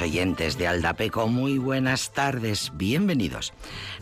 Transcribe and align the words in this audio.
Oyentes 0.00 0.56
de 0.56 0.66
Aldapeco, 0.66 1.28
muy 1.28 1.58
buenas 1.58 2.12
tardes, 2.12 2.72
bienvenidos. 2.74 3.52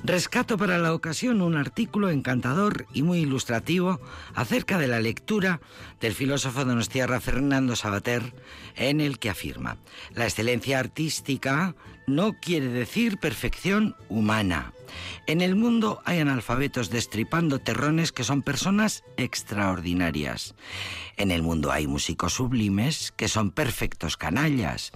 Rescato 0.04 0.56
para 0.56 0.78
la 0.78 0.94
ocasión 0.94 1.42
un 1.42 1.56
artículo 1.56 2.10
encantador 2.10 2.86
y 2.92 3.02
muy 3.02 3.20
ilustrativo 3.20 4.00
acerca 4.34 4.78
de 4.78 4.86
la 4.86 5.00
lectura 5.00 5.60
del 6.00 6.14
filósofo 6.14 6.64
donostiarra 6.64 7.20
Fernando 7.20 7.74
Sabater, 7.74 8.34
en 8.76 9.00
el 9.00 9.18
que 9.18 9.30
afirma, 9.30 9.78
la 10.14 10.24
excelencia 10.24 10.78
artística 10.78 11.74
no 12.06 12.34
quiere 12.34 12.68
decir 12.68 13.18
perfección 13.18 13.96
humana. 14.08 14.72
En 15.26 15.40
el 15.40 15.56
mundo 15.56 16.00
hay 16.04 16.18
analfabetos 16.18 16.90
destripando 16.90 17.58
terrones 17.58 18.12
que 18.12 18.24
son 18.24 18.42
personas 18.42 19.04
extraordinarias. 19.16 20.54
En 21.16 21.30
el 21.30 21.42
mundo 21.42 21.70
hay 21.70 21.86
músicos 21.86 22.34
sublimes 22.34 23.12
que 23.16 23.28
son 23.28 23.50
perfectos 23.50 24.16
canallas. 24.16 24.92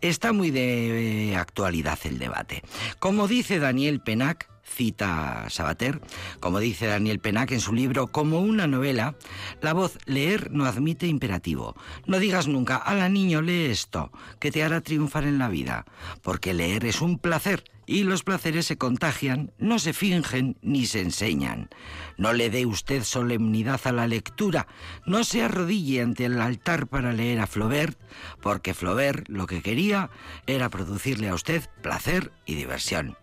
Está 0.00 0.32
muy 0.32 0.50
de 0.50 1.34
actualidad 1.36 1.98
el 2.04 2.18
debate. 2.18 2.62
Como 2.98 3.28
dice 3.28 3.58
Daniel 3.58 4.00
Penac, 4.00 4.53
cita 4.64 5.46
Sabater, 5.48 6.00
como 6.40 6.58
dice 6.58 6.86
Daniel 6.86 7.20
Penac 7.20 7.52
en 7.52 7.60
su 7.60 7.72
libro 7.72 8.08
Como 8.08 8.40
una 8.40 8.66
novela, 8.66 9.16
la 9.60 9.72
voz 9.72 9.98
leer 10.06 10.50
no 10.50 10.64
admite 10.64 11.06
imperativo. 11.06 11.76
No 12.06 12.18
digas 12.18 12.48
nunca, 12.48 12.76
a 12.76 12.94
la 12.94 13.08
niño 13.08 13.42
lee 13.42 13.66
esto, 13.66 14.10
que 14.40 14.50
te 14.50 14.62
hará 14.62 14.80
triunfar 14.80 15.24
en 15.24 15.38
la 15.38 15.48
vida, 15.48 15.84
porque 16.22 16.54
leer 16.54 16.84
es 16.84 17.00
un 17.00 17.18
placer 17.18 17.64
y 17.86 18.04
los 18.04 18.22
placeres 18.22 18.66
se 18.66 18.78
contagian, 18.78 19.52
no 19.58 19.78
se 19.78 19.92
fingen 19.92 20.56
ni 20.62 20.86
se 20.86 21.00
enseñan. 21.00 21.68
No 22.16 22.32
le 22.32 22.48
dé 22.48 22.64
usted 22.66 23.04
solemnidad 23.04 23.80
a 23.84 23.92
la 23.92 24.06
lectura, 24.06 24.66
no 25.06 25.24
se 25.24 25.42
arrodille 25.42 26.00
ante 26.00 26.24
el 26.24 26.40
altar 26.40 26.86
para 26.86 27.12
leer 27.12 27.40
a 27.40 27.46
Flaubert, 27.46 27.98
porque 28.40 28.74
Flaubert 28.74 29.28
lo 29.28 29.46
que 29.46 29.62
quería 29.62 30.10
era 30.46 30.70
producirle 30.70 31.28
a 31.28 31.34
usted 31.34 31.68
placer 31.82 32.32
y 32.46 32.54
diversión 32.54 33.16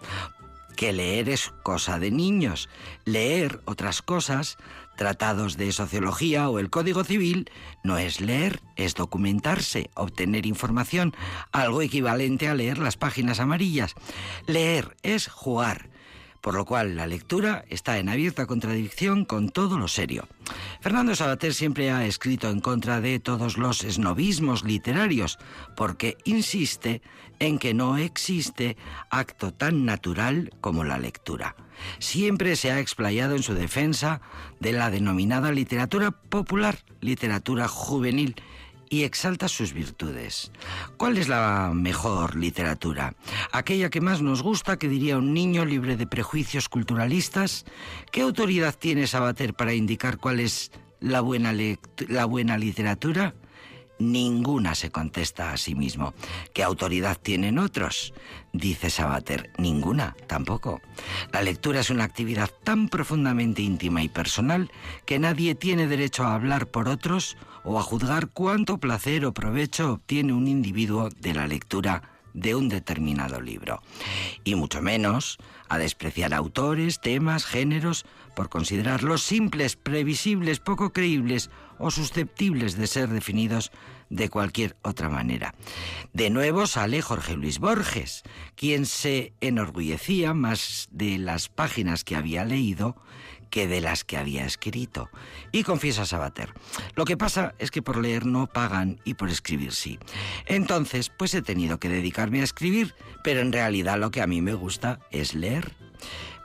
que 0.71 0.91
leer 0.91 1.29
es 1.29 1.51
cosa 1.63 1.99
de 1.99 2.09
niños. 2.09 2.69
Leer 3.05 3.61
otras 3.65 4.01
cosas, 4.01 4.57
tratados 4.97 5.57
de 5.57 5.71
sociología 5.71 6.49
o 6.49 6.57
el 6.57 6.71
Código 6.71 7.03
Civil, 7.03 7.51
no 7.83 7.99
es 7.99 8.19
leer, 8.21 8.61
es 8.75 8.95
documentarse, 8.95 9.91
obtener 9.93 10.45
información, 10.45 11.15
algo 11.51 11.81
equivalente 11.83 12.47
a 12.47 12.55
leer 12.55 12.79
las 12.79 12.97
páginas 12.97 13.39
amarillas. 13.39 13.93
Leer 14.47 14.97
es 15.03 15.27
jugar, 15.27 15.90
por 16.41 16.55
lo 16.55 16.65
cual 16.65 16.95
la 16.95 17.07
lectura 17.07 17.63
está 17.69 17.99
en 17.99 18.09
abierta 18.09 18.47
contradicción 18.47 19.25
con 19.25 19.49
todo 19.49 19.77
lo 19.77 19.87
serio. 19.87 20.27
Fernando 20.81 21.15
Sabater 21.15 21.53
siempre 21.53 21.91
ha 21.91 22.05
escrito 22.05 22.49
en 22.49 22.59
contra 22.59 22.99
de 22.99 23.19
todos 23.19 23.57
los 23.57 23.83
esnovismos 23.83 24.63
literarios, 24.63 25.37
porque 25.75 26.17
insiste 26.25 27.01
en 27.39 27.57
que 27.57 27.73
no 27.73 27.97
existe 27.97 28.77
acto 29.09 29.53
tan 29.53 29.85
natural 29.85 30.51
como 30.61 30.83
la 30.83 30.97
lectura. 30.97 31.55
Siempre 31.99 32.55
se 32.55 32.71
ha 32.71 32.79
explayado 32.79 33.35
en 33.35 33.43
su 33.43 33.53
defensa 33.55 34.21
de 34.59 34.73
la 34.73 34.91
denominada 34.91 35.51
literatura 35.51 36.11
popular, 36.11 36.79
literatura 36.99 37.67
juvenil, 37.67 38.35
y 38.91 39.05
exalta 39.05 39.47
sus 39.47 39.71
virtudes. 39.73 40.51
¿Cuál 40.97 41.17
es 41.17 41.29
la 41.29 41.71
mejor 41.73 42.35
literatura? 42.35 43.15
Aquella 43.53 43.89
que 43.89 44.01
más 44.01 44.21
nos 44.21 44.43
gusta, 44.43 44.77
que 44.77 44.89
diría 44.89 45.17
un 45.17 45.33
niño 45.33 45.63
libre 45.63 45.95
de 45.95 46.05
prejuicios 46.05 46.67
culturalistas. 46.67 47.65
¿Qué 48.11 48.19
autoridad 48.19 48.75
tiene 48.77 49.07
Sabater 49.07 49.53
para 49.53 49.73
indicar 49.73 50.17
cuál 50.17 50.41
es 50.41 50.71
la 50.99 51.21
buena, 51.21 51.53
la 52.09 52.25
buena 52.25 52.57
literatura? 52.57 53.33
Ninguna 54.01 54.73
se 54.73 54.89
contesta 54.89 55.51
a 55.51 55.57
sí 55.57 55.75
mismo. 55.75 56.15
¿Qué 56.55 56.63
autoridad 56.63 57.19
tienen 57.21 57.59
otros? 57.59 58.15
Dice 58.51 58.89
Sabater, 58.89 59.51
ninguna, 59.59 60.15
tampoco. 60.25 60.81
La 61.31 61.43
lectura 61.43 61.81
es 61.81 61.91
una 61.91 62.03
actividad 62.03 62.49
tan 62.63 62.89
profundamente 62.89 63.61
íntima 63.61 64.01
y 64.01 64.09
personal 64.09 64.71
que 65.05 65.19
nadie 65.19 65.53
tiene 65.53 65.85
derecho 65.85 66.23
a 66.23 66.33
hablar 66.33 66.65
por 66.65 66.89
otros 66.89 67.37
o 67.63 67.77
a 67.77 67.83
juzgar 67.83 68.29
cuánto 68.29 68.79
placer 68.79 69.23
o 69.23 69.33
provecho 69.33 69.93
obtiene 69.93 70.33
un 70.33 70.47
individuo 70.47 71.09
de 71.09 71.35
la 71.35 71.45
lectura 71.45 72.01
de 72.33 72.55
un 72.55 72.69
determinado 72.69 73.39
libro. 73.39 73.83
Y 74.43 74.55
mucho 74.55 74.81
menos 74.81 75.37
a 75.69 75.77
despreciar 75.77 76.33
autores, 76.33 76.99
temas, 77.01 77.45
géneros, 77.45 78.05
por 78.35 78.49
considerarlos 78.49 79.21
simples, 79.21 79.75
previsibles, 79.75 80.59
poco 80.59 80.91
creíbles 80.91 81.49
o 81.81 81.91
susceptibles 81.91 82.77
de 82.77 82.87
ser 82.87 83.09
definidos 83.09 83.71
de 84.09 84.29
cualquier 84.29 84.75
otra 84.81 85.09
manera. 85.09 85.55
De 86.13 86.29
nuevo 86.29 86.67
sale 86.67 87.01
Jorge 87.01 87.35
Luis 87.35 87.59
Borges, 87.59 88.23
quien 88.55 88.85
se 88.85 89.33
enorgullecía 89.41 90.33
más 90.33 90.89
de 90.91 91.17
las 91.17 91.49
páginas 91.49 92.03
que 92.03 92.15
había 92.15 92.45
leído 92.45 92.95
que 93.49 93.67
de 93.67 93.81
las 93.81 94.03
que 94.03 94.17
había 94.17 94.45
escrito. 94.45 95.09
Y 95.51 95.63
confiesa 95.63 96.05
Sabater, 96.05 96.53
lo 96.95 97.05
que 97.05 97.17
pasa 97.17 97.53
es 97.59 97.69
que 97.69 97.81
por 97.81 97.97
leer 97.97 98.25
no 98.25 98.47
pagan 98.47 98.99
y 99.03 99.13
por 99.15 99.29
escribir 99.29 99.73
sí. 99.73 99.99
Entonces, 100.45 101.09
pues 101.09 101.33
he 101.35 101.41
tenido 101.41 101.79
que 101.79 101.89
dedicarme 101.89 102.41
a 102.41 102.45
escribir, 102.45 102.95
pero 103.23 103.41
en 103.41 103.51
realidad 103.51 103.99
lo 103.99 104.09
que 104.09 104.21
a 104.21 104.27
mí 104.27 104.41
me 104.41 104.53
gusta 104.53 104.99
es 105.11 105.35
leer. 105.35 105.73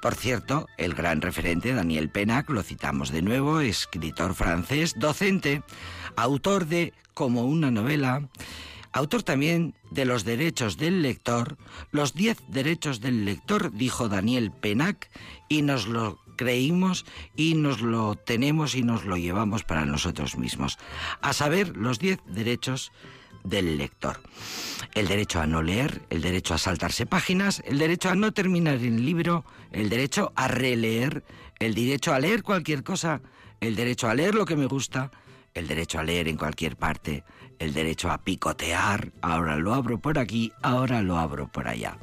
Por 0.01 0.15
cierto, 0.15 0.69
el 0.79 0.95
gran 0.95 1.21
referente 1.21 1.75
Daniel 1.75 2.11
Penac, 2.11 2.49
lo 2.51 2.63
citamos 2.63 3.11
de 3.11 3.23
nuevo, 3.23 3.61
escritor 3.61 4.35
francés, 4.35 4.95
docente, 4.97 5.63
autor 6.17 6.67
de 6.67 6.93
Como 7.15 7.45
una 7.45 7.71
novela, 7.71 8.29
autor 8.93 9.23
también 9.23 9.75
de 9.91 10.05
Los 10.05 10.25
derechos 10.25 10.77
del 10.77 11.03
lector, 11.03 11.57
los 11.91 12.15
diez 12.15 12.39
derechos 12.49 13.01
del 13.01 13.25
lector, 13.25 13.73
dijo 13.73 14.09
Daniel 14.09 14.53
Penac, 14.53 15.11
y 15.49 15.63
nos 15.63 15.87
lo 15.87 16.19
creímos 16.37 17.07
y 17.35 17.55
nos 17.55 17.81
lo 17.81 18.15
tenemos 18.15 18.75
y 18.75 18.83
nos 18.83 19.05
lo 19.05 19.17
llevamos 19.17 19.65
para 19.65 19.87
nosotros 19.87 20.37
mismos. 20.37 20.79
A 21.23 21.33
saber, 21.33 21.77
los 21.77 21.99
diez 21.99 22.21
derechos 22.27 22.93
del 23.49 23.79
lector. 23.79 24.21
El 24.95 25.09
derecho 25.09 25.41
a 25.41 25.47
no 25.47 25.63
leer, 25.63 26.03
el 26.11 26.23
derecho 26.23 26.55
a 26.55 26.59
saltarse 26.59 27.07
páginas, 27.07 27.63
el 27.67 27.79
derecho 27.79 28.11
a 28.11 28.15
no 28.15 28.33
terminar 28.33 28.75
el 28.75 29.05
libro, 29.05 29.45
el 29.73 29.89
derecho 29.89 30.33
a 30.37 30.49
releer, 30.49 31.25
el 31.59 31.75
derecho 31.75 32.13
a 32.13 32.21
leer 32.21 32.43
cualquier 32.43 32.83
cosa, 32.83 33.21
el 33.61 33.77
derecho 33.77 34.09
a 34.09 34.15
leer 34.15 34.35
lo 34.35 34.45
que 34.45 34.57
me 34.57 34.67
gusta, 34.67 35.11
el 35.55 35.69
derecho 35.69 35.99
a 35.99 36.05
leer 36.05 36.29
en 36.29 36.37
cualquier 36.37 36.77
parte, 36.77 37.25
el 37.59 37.73
derecho 37.73 38.11
a 38.11 38.19
picotear, 38.19 39.13
ahora 39.23 39.57
lo 39.57 39.75
abro 39.75 39.99
por 39.99 40.19
aquí, 40.19 40.53
ahora 40.63 41.03
lo 41.03 41.19
abro 41.19 41.49
por 41.49 41.69
allá. 41.69 41.99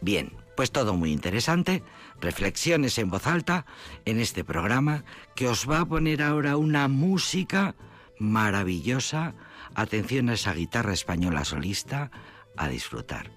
Bien, 0.00 0.32
pues 0.56 0.72
todo 0.72 0.94
muy 0.94 1.12
interesante, 1.12 1.82
reflexiones 2.20 2.98
en 2.98 3.10
voz 3.10 3.26
alta 3.26 3.66
en 4.04 4.20
este 4.20 4.44
programa 4.44 5.04
que 5.34 5.48
os 5.48 5.68
va 5.68 5.80
a 5.80 5.86
poner 5.86 6.22
ahora 6.22 6.56
una 6.56 6.88
música 6.88 7.74
maravillosa. 8.18 9.34
Atención 9.80 10.28
a 10.28 10.34
esa 10.34 10.52
guitarra 10.52 10.92
española 10.92 11.42
solista, 11.42 12.10
a 12.54 12.68
disfrutar. 12.68 13.30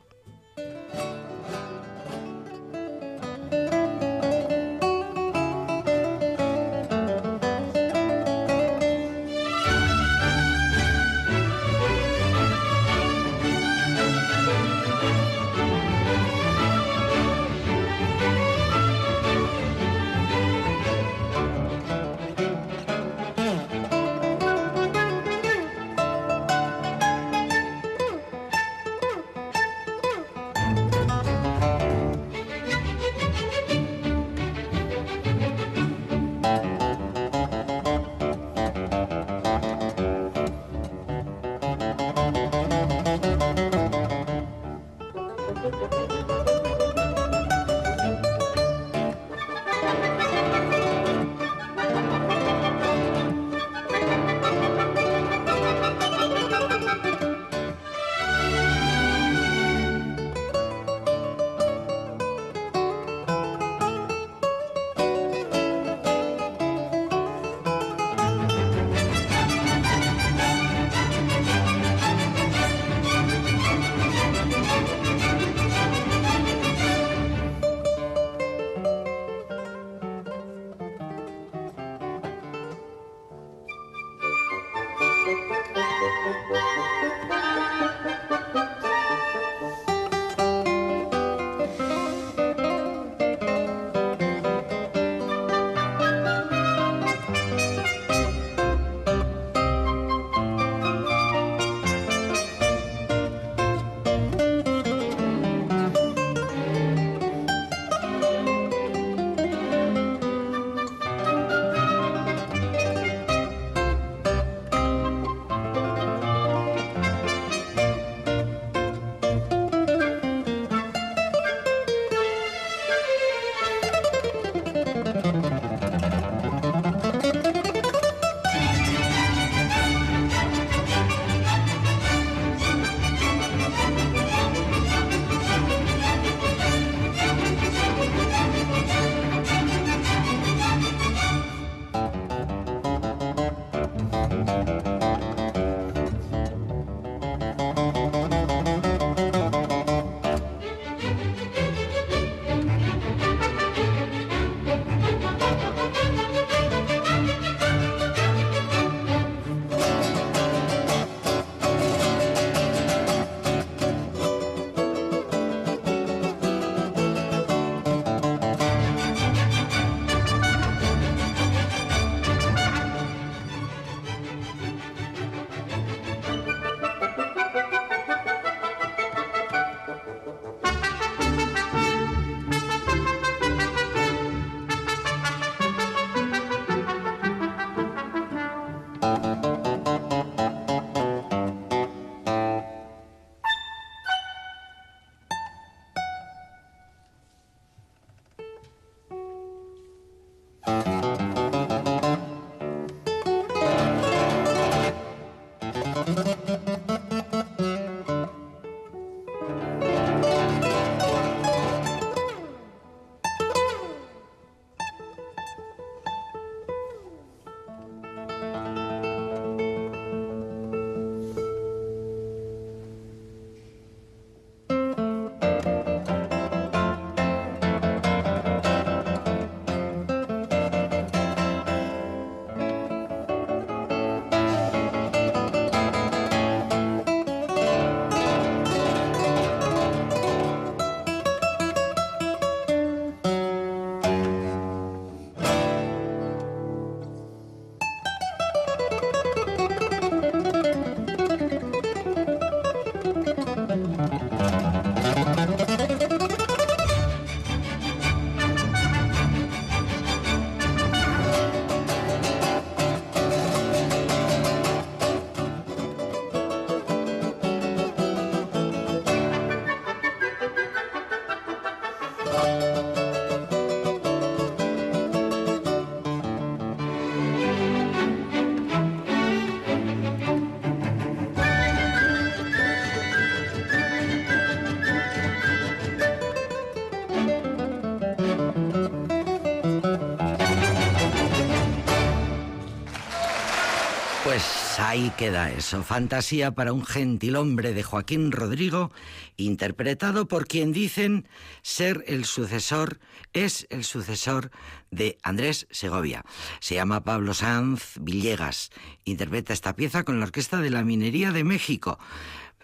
Ahí 294.93 295.11
queda 295.17 295.49
eso, 295.49 295.81
fantasía 295.81 296.51
para 296.51 296.71
un 296.71 296.85
gentil 296.85 297.35
hombre 297.35 297.73
de 297.73 297.81
Joaquín 297.81 298.31
Rodrigo, 298.31 298.91
interpretado 299.37 300.27
por 300.27 300.45
quien 300.45 300.71
dicen 300.71 301.27
ser 301.63 302.03
el 302.05 302.25
sucesor, 302.25 302.99
es 303.33 303.65
el 303.71 303.85
sucesor 303.85 304.51
de 304.91 305.17
Andrés 305.23 305.65
Segovia. 305.71 306.23
Se 306.59 306.75
llama 306.75 307.03
Pablo 307.03 307.33
Sanz 307.33 307.97
Villegas, 308.01 308.69
interpreta 309.03 309.51
esta 309.51 309.75
pieza 309.75 310.03
con 310.03 310.19
la 310.19 310.27
Orquesta 310.27 310.61
de 310.61 310.69
la 310.69 310.83
Minería 310.83 311.31
de 311.31 311.43
México. 311.43 311.97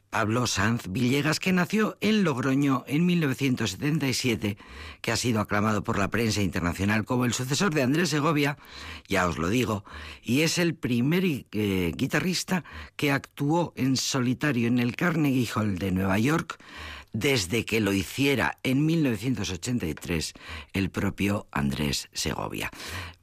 Pablo 0.09 0.47
Sanz 0.47 0.87
Villegas, 0.89 1.39
que 1.39 1.53
nació 1.53 1.97
en 2.01 2.23
Logroño 2.23 2.83
en 2.87 3.05
1977, 3.05 4.57
que 5.01 5.11
ha 5.11 5.15
sido 5.15 5.39
aclamado 5.39 5.83
por 5.83 5.99
la 5.99 6.07
prensa 6.09 6.41
internacional 6.41 7.05
como 7.05 7.25
el 7.25 7.33
sucesor 7.33 7.73
de 7.73 7.83
Andrés 7.83 8.09
Segovia, 8.09 8.57
ya 9.07 9.27
os 9.27 9.37
lo 9.37 9.49
digo, 9.49 9.83
y 10.23 10.41
es 10.41 10.57
el 10.57 10.73
primer 10.73 11.23
eh, 11.25 11.93
guitarrista 11.95 12.63
que 12.95 13.11
actuó 13.11 13.73
en 13.75 13.97
solitario 13.97 14.67
en 14.67 14.79
el 14.79 14.95
Carnegie 14.95 15.49
Hall 15.53 15.77
de 15.77 15.91
Nueva 15.91 16.17
York 16.17 16.59
desde 17.13 17.65
que 17.65 17.79
lo 17.79 17.93
hiciera 17.93 18.57
en 18.63 18.85
1983 18.85 20.33
el 20.73 20.89
propio 20.89 21.47
Andrés 21.51 22.09
Segovia. 22.13 22.71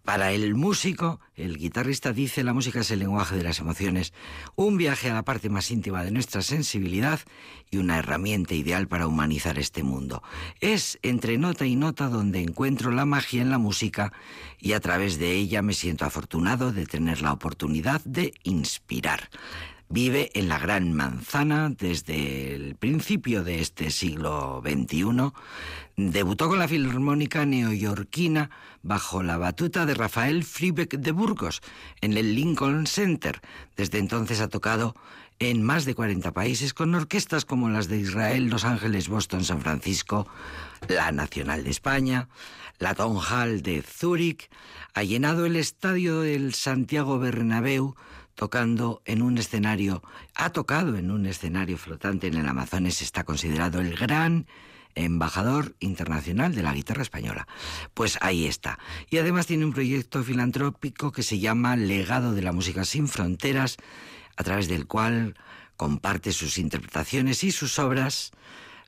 Para 0.06 0.30
el 0.30 0.54
músico, 0.54 1.18
el 1.34 1.58
guitarrista 1.58 2.12
dice 2.12 2.44
la 2.44 2.52
música 2.52 2.78
es 2.78 2.92
el 2.92 3.00
lenguaje 3.00 3.34
de 3.34 3.42
las 3.42 3.58
emociones, 3.58 4.12
un 4.54 4.76
viaje 4.76 5.10
a 5.10 5.14
la 5.14 5.24
parte 5.24 5.50
más 5.50 5.72
íntima 5.72 6.04
de 6.04 6.12
nuestra 6.12 6.42
sensibilidad 6.42 7.18
y 7.72 7.78
una 7.78 7.98
herramienta 7.98 8.54
ideal 8.54 8.86
para 8.86 9.08
humanizar 9.08 9.58
este 9.58 9.82
mundo. 9.82 10.22
Es 10.60 11.00
entre 11.02 11.38
nota 11.38 11.66
y 11.66 11.74
nota 11.74 12.08
donde 12.08 12.40
encuentro 12.40 12.92
la 12.92 13.04
magia 13.04 13.42
en 13.42 13.50
la 13.50 13.58
música 13.58 14.12
y 14.60 14.74
a 14.74 14.80
través 14.80 15.18
de 15.18 15.32
ella 15.32 15.60
me 15.60 15.74
siento 15.74 16.04
afortunado 16.04 16.70
de 16.70 16.86
tener 16.86 17.20
la 17.20 17.32
oportunidad 17.32 18.00
de 18.04 18.32
inspirar. 18.44 19.28
Vive 19.88 20.32
en 20.34 20.48
la 20.48 20.58
Gran 20.58 20.92
Manzana 20.92 21.70
desde 21.70 22.54
el 22.54 22.74
principio 22.74 23.44
de 23.44 23.60
este 23.60 23.92
siglo 23.92 24.60
XXI. 24.64 25.32
Debutó 25.96 26.48
con 26.48 26.58
la 26.58 26.66
Filarmónica 26.66 27.46
Neoyorquina 27.46 28.50
bajo 28.82 29.22
la 29.22 29.38
batuta 29.38 29.86
de 29.86 29.94
Rafael 29.94 30.42
Fribeck 30.42 30.96
de 30.96 31.12
Burgos 31.12 31.62
en 32.00 32.16
el 32.16 32.34
Lincoln 32.34 32.88
Center. 32.88 33.40
Desde 33.76 33.98
entonces 33.98 34.40
ha 34.40 34.48
tocado 34.48 34.96
en 35.38 35.62
más 35.62 35.84
de 35.84 35.94
40 35.94 36.32
países 36.32 36.74
con 36.74 36.94
orquestas 36.94 37.44
como 37.44 37.68
las 37.68 37.86
de 37.86 37.98
Israel, 37.98 38.48
Los 38.48 38.64
Ángeles, 38.64 39.08
Boston, 39.08 39.44
San 39.44 39.60
Francisco, 39.60 40.26
la 40.88 41.12
Nacional 41.12 41.62
de 41.62 41.70
España, 41.70 42.28
la 42.80 42.94
Town 42.94 43.18
Hall 43.18 43.62
de 43.62 43.82
Zúrich. 43.82 44.50
Ha 44.94 45.04
llenado 45.04 45.46
el 45.46 45.54
estadio 45.54 46.22
del 46.22 46.54
Santiago 46.54 47.20
Bernabéu 47.20 47.94
tocando 48.36 49.02
en 49.06 49.22
un 49.22 49.38
escenario, 49.38 50.02
ha 50.36 50.50
tocado 50.50 50.96
en 50.96 51.10
un 51.10 51.26
escenario 51.26 51.78
flotante 51.78 52.28
en 52.28 52.34
el 52.34 52.46
Amazonas, 52.46 53.02
está 53.02 53.24
considerado 53.24 53.80
el 53.80 53.96
gran 53.96 54.46
embajador 54.94 55.74
internacional 55.80 56.54
de 56.54 56.62
la 56.62 56.72
guitarra 56.72 57.02
española. 57.02 57.48
Pues 57.94 58.18
ahí 58.20 58.46
está. 58.46 58.78
Y 59.10 59.18
además 59.18 59.46
tiene 59.46 59.64
un 59.64 59.72
proyecto 59.72 60.22
filantrópico 60.22 61.12
que 61.12 61.22
se 61.22 61.38
llama 61.38 61.76
Legado 61.76 62.32
de 62.32 62.42
la 62.42 62.52
Música 62.52 62.84
Sin 62.84 63.08
Fronteras, 63.08 63.76
a 64.36 64.44
través 64.44 64.68
del 64.68 64.86
cual 64.86 65.34
comparte 65.76 66.32
sus 66.32 66.58
interpretaciones 66.58 67.42
y 67.42 67.52
sus 67.52 67.78
obras 67.78 68.32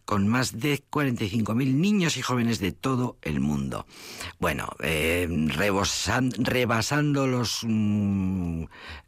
con 0.09 0.27
más 0.27 0.59
de 0.59 0.83
45.000 0.91 1.75
niños 1.75 2.17
y 2.17 2.23
jóvenes 2.23 2.61
de 2.61 2.73
todo 2.73 3.19
el 3.21 3.41
mundo. 3.41 3.85
Bueno, 4.38 4.71
eh, 4.83 5.29
rebasando 5.29 7.27
los, 7.27 7.61
mm, 7.62 8.62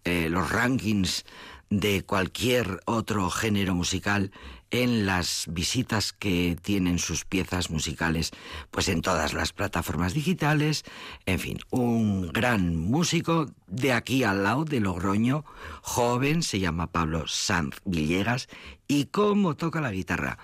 eh, 0.04 0.28
los 0.28 0.50
rankings 0.50 1.24
de 1.70 2.02
cualquier 2.02 2.82
otro 2.84 3.30
género 3.30 3.74
musical 3.74 4.30
en 4.70 5.06
las 5.06 5.46
visitas 5.48 6.12
que 6.12 6.56
tienen 6.60 6.98
sus 6.98 7.24
piezas 7.24 7.70
musicales, 7.70 8.30
pues 8.70 8.88
en 8.88 9.02
todas 9.02 9.32
las 9.32 9.52
plataformas 9.52 10.14
digitales, 10.14 10.84
en 11.26 11.38
fin, 11.38 11.58
un 11.70 12.28
gran 12.28 12.76
músico 12.76 13.50
de 13.66 13.92
aquí 13.92 14.24
al 14.24 14.44
lado 14.44 14.64
de 14.64 14.80
Logroño, 14.80 15.44
joven, 15.82 16.42
se 16.42 16.60
llama 16.60 16.88
Pablo 16.88 17.26
Sanz 17.26 17.76
Villegas, 17.84 18.48
y 18.86 19.04
cómo 19.04 19.54
toca 19.54 19.80
la 19.80 19.92
guitarra. 19.92 20.38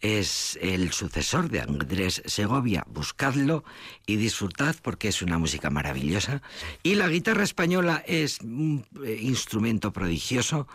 Es 0.00 0.56
el 0.62 0.92
sucesor 0.92 1.50
de 1.50 1.60
Andrés 1.60 2.22
Segovia, 2.26 2.84
buscadlo 2.88 3.64
y 4.06 4.14
disfrutad 4.14 4.76
porque 4.82 5.08
es 5.08 5.20
una 5.20 5.38
música 5.38 5.70
maravillosa, 5.70 6.40
y 6.84 6.94
la 6.94 7.08
guitarra 7.08 7.42
española 7.42 8.02
es 8.06 8.40
un 8.40 8.86
eh, 9.04 9.18
instrumento 9.20 9.92
prodigioso 9.92 10.68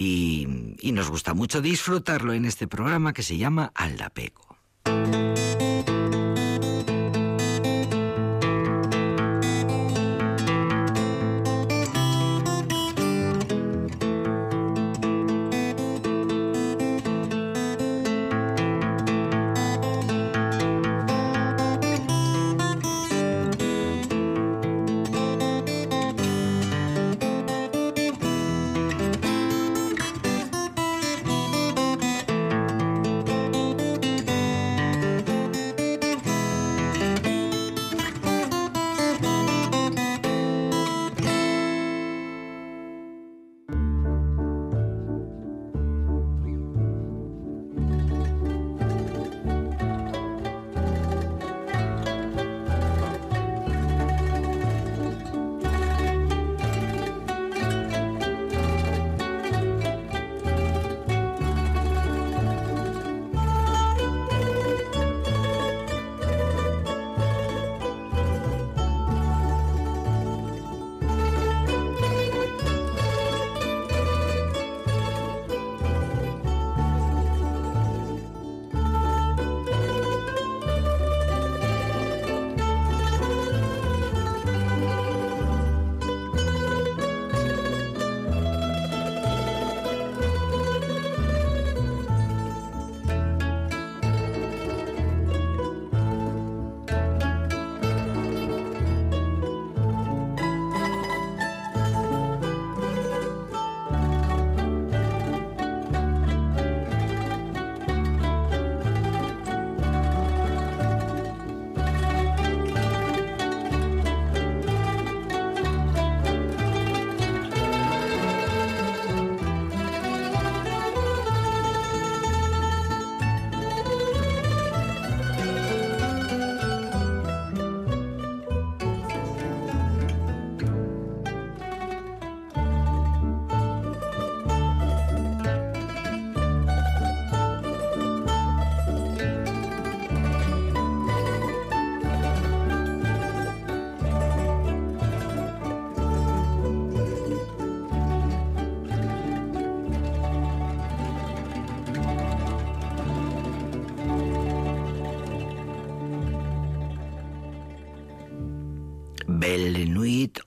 y, 0.00 0.46
nos 0.92 1.10
gusta 1.10 1.34
mucho 1.34 1.60
disfrutarlo 1.60 2.32
en 2.32 2.46
este 2.46 2.66
programa 2.66 3.12
que 3.12 3.22
se 3.22 3.36
llama 3.36 3.70
Aldapeco. 3.74 4.56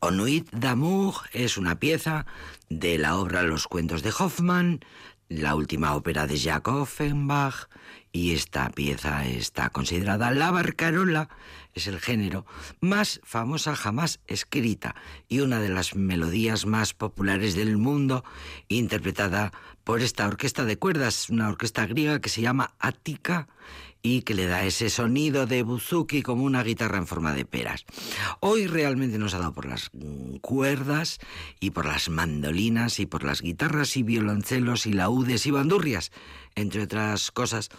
Nuit 0.03 0.11
o 0.11 0.11
Nuit 0.11 0.51
d'amour 0.51 1.29
es 1.31 1.57
una 1.57 1.79
pieza 1.79 2.25
de 2.69 2.97
la 2.97 3.15
obra 3.15 3.41
Los 3.41 3.67
cuentos 3.67 4.03
de 4.03 4.11
Hoffmann, 4.11 4.81
la 5.29 5.55
última 5.55 5.95
ópera 5.95 6.27
de 6.27 6.35
Jacques 6.35 6.73
Offenbach, 6.73 7.69
y 8.11 8.33
esta 8.33 8.69
pieza 8.69 9.25
está 9.25 9.69
considerada 9.69 10.31
la 10.31 10.51
barcarola, 10.51 11.29
es 11.73 11.87
el 11.87 12.01
género 12.01 12.45
más 12.81 13.21
famosa 13.23 13.77
jamás 13.77 14.19
escrita 14.27 14.93
y 15.29 15.39
una 15.39 15.61
de 15.61 15.69
las 15.69 15.95
melodías 15.95 16.65
más 16.65 16.93
populares 16.93 17.55
del 17.55 17.77
mundo, 17.77 18.25
interpretada 18.67 19.53
por 19.85 20.01
esta 20.01 20.27
orquesta 20.27 20.65
de 20.65 20.77
cuerdas, 20.77 21.29
una 21.29 21.47
orquesta 21.47 21.85
griega 21.85 22.19
que 22.19 22.29
se 22.29 22.41
llama 22.41 22.73
Attica 22.77 23.47
y 24.05 24.23
que 24.23 24.33
le 24.33 24.45
da 24.47 24.65
ese 24.65 24.89
sonido 24.89 25.47
de 25.47 25.63
buzuki 25.63 26.21
como 26.21 26.43
una 26.43 26.61
guitarra 26.61 26.97
en 26.97 27.07
forma 27.07 27.33
de 27.33 27.45
peras. 27.45 27.85
Hoy 28.41 28.67
realmente 28.67 29.17
nos 29.17 29.33
ha 29.33 29.39
dado 29.39 29.53
por 29.53 29.65
las 29.65 29.91
cuerdas 30.41 31.19
y 31.61 31.71
por 31.71 31.85
las 31.85 32.09
mandolinas 32.09 32.99
y 32.99 33.05
por 33.05 33.23
las 33.23 33.41
guitarras 33.41 33.95
y 33.95 34.03
violoncelos 34.03 34.85
y 34.85 34.93
laúdes 34.93 35.45
y 35.45 35.51
bandurrias, 35.51 36.11
entre 36.55 36.83
otras 36.83 37.31
cosas, 37.31 37.69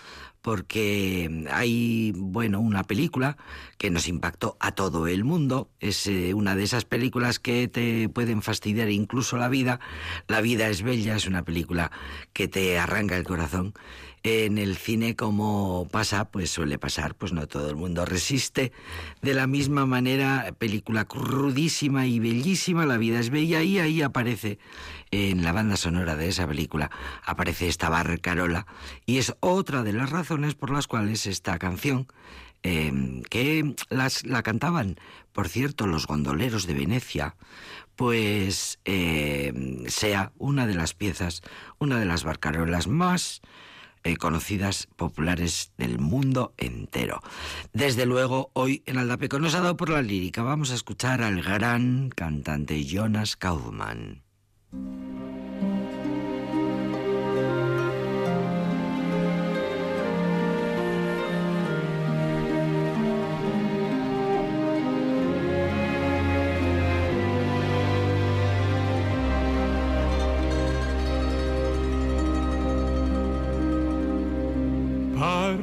porque 0.40 1.47
hay, 1.50 2.12
bueno, 2.16 2.59
una 2.61 2.85
película 2.85 3.37
que 3.76 3.90
nos 3.90 4.09
impactó 4.09 4.57
a 4.61 4.73
todo 4.73 5.07
el 5.07 5.25
mundo. 5.25 5.71
Es 5.81 6.07
eh, 6.07 6.33
una 6.33 6.57
de 6.57 6.64
esas 6.64 6.85
películas 6.87 7.38
que 7.38 7.69
te 7.69 8.09
pueden 8.09 8.43
fastidiar 8.43 8.90
incluso 8.90 9.37
la 9.37 9.49
vida. 9.49 9.78
La 10.26 10.40
vida 10.40 10.69
es 10.69 10.83
bella, 10.83 11.16
es 11.16 11.26
una 11.26 11.45
película 11.45 11.90
que 12.33 12.49
te 12.49 12.78
arranca 12.78 13.16
el 13.16 13.25
corazón 13.25 13.75
en 14.25 14.57
el 14.57 14.78
cine 14.78 15.16
como 15.16 15.87
pasa, 15.90 16.25
pues 16.25 16.50
suele 16.50 16.78
pasar, 16.78 17.14
pues 17.14 17.35
no 17.35 17.47
todo 17.47 17.69
el 17.69 17.76
mundo 17.76 18.07
resiste. 18.07 18.73
De 19.21 19.35
la 19.35 19.47
misma 19.47 19.85
manera, 19.85 20.54
película 20.59 21.04
crudísima 21.04 22.07
y 22.07 22.21
bellísima, 22.21 22.87
La 22.87 22.97
vida 22.97 23.21
es 23.21 23.28
bella, 23.28 23.62
y 23.62 23.78
ahí 23.78 24.00
aparece, 24.00 24.59
en 25.11 25.45
la 25.45 25.52
banda 25.52 25.76
sonora 25.76 26.16
de 26.16 26.28
esa 26.28 26.49
película, 26.49 26.90
aparece 27.23 27.69
esta 27.69 27.90
barcarola, 27.90 28.66
y 29.04 29.19
es 29.19 29.35
otra 29.40 29.83
de 29.83 29.93
las 29.93 30.09
razones 30.09 30.54
por 30.54 30.71
las 30.71 30.87
cuales 30.87 31.26
esta 31.26 31.59
canción, 31.59 32.07
em, 32.62 33.23
que 33.25 33.75
las, 33.90 34.25
la 34.25 34.43
cantaban, 34.43 34.97
por 35.35 35.50
cierto, 35.50 35.87
los 35.87 36.07
gondoleros 36.07 36.66
de 36.66 36.73
Venecia, 36.73 37.37
pues 37.95 38.78
em, 38.87 39.85
sea 39.87 40.33
una 40.38 40.66
de 40.66 40.75
las 40.75 40.95
piezas, 40.95 41.43
una 41.78 42.00
de 42.00 42.07
las 42.07 42.25
barcarolas 42.25 42.88
más 42.88 43.43
eh, 44.04 44.16
conocidas 44.16 44.88
populares 44.96 45.73
del 45.76 45.99
mundo 45.99 46.54
entero. 46.58 47.20
Desde 47.73 48.06
luego, 48.06 48.50
hoy 48.52 48.82
en 48.87 48.99
Aldapeco 48.99 49.38
nos 49.38 49.54
ha 49.54 49.61
dado 49.61 49.76
por 49.76 49.88
la 49.88 50.02
lírica. 50.02 50.42
Vamos 50.42 50.70
a 50.70 50.75
escuchar 50.75 51.23
al 51.23 51.42
gran 51.42 52.11
cantante 52.11 52.84
Jonas 52.84 53.37
Kaufmann. 53.37 54.23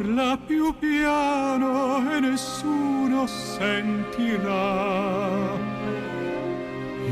Parla 0.02 0.36
più 0.48 0.74
piano 0.80 2.02
e 2.12 2.20
nessuno 2.22 3.28
sentirà. 3.28 4.50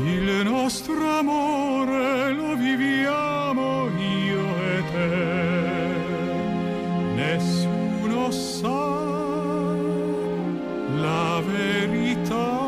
Il 0.02 0.42
nostro 0.42 1.18
amore 1.18 2.32
lo 2.32 2.56
viviamo 2.56 3.88
io 3.96 4.44
e 4.74 4.82
te. 4.90 5.94
Nessuno 7.14 8.32
sa 8.32 8.88
la 10.96 11.40
verità, 11.46 12.58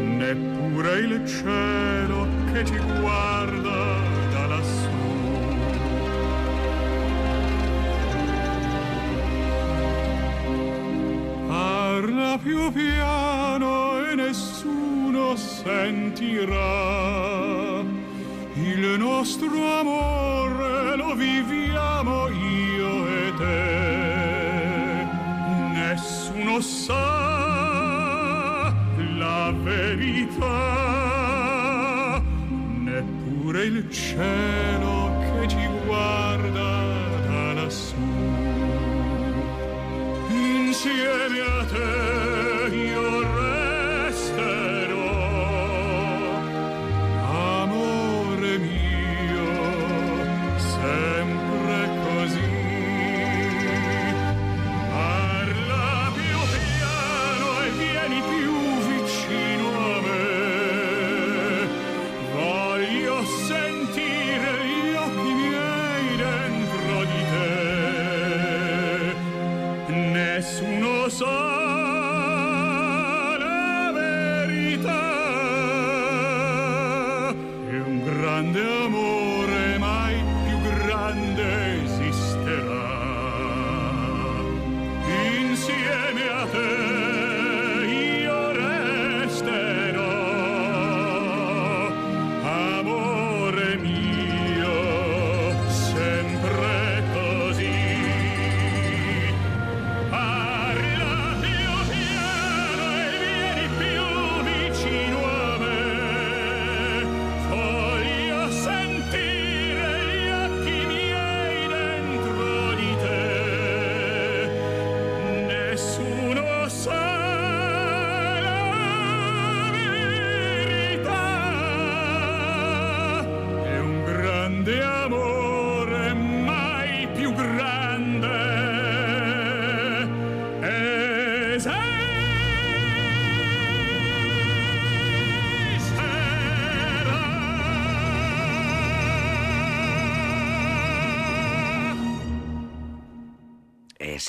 neppure 0.00 0.98
il 1.00 1.26
cielo 1.26 2.26
che 2.50 2.64
ci 2.64 2.78
guarda 2.98 3.35
più 12.46 12.70
piano 12.70 13.98
e 14.06 14.14
nessuno 14.14 15.34
sentirà. 15.34 16.54
Il 18.54 18.94
nostro 18.98 19.80
amore 19.80 20.94
lo 20.94 21.16
viviamo 21.16 22.28
io 22.28 23.08
e 23.08 23.34
te. 23.36 25.06
Nessuno 25.72 26.60
sa 26.60 26.94
la 29.18 29.52
verità, 29.64 30.62
neppure 32.78 33.64
il 33.64 33.90
cielo 33.90 34.95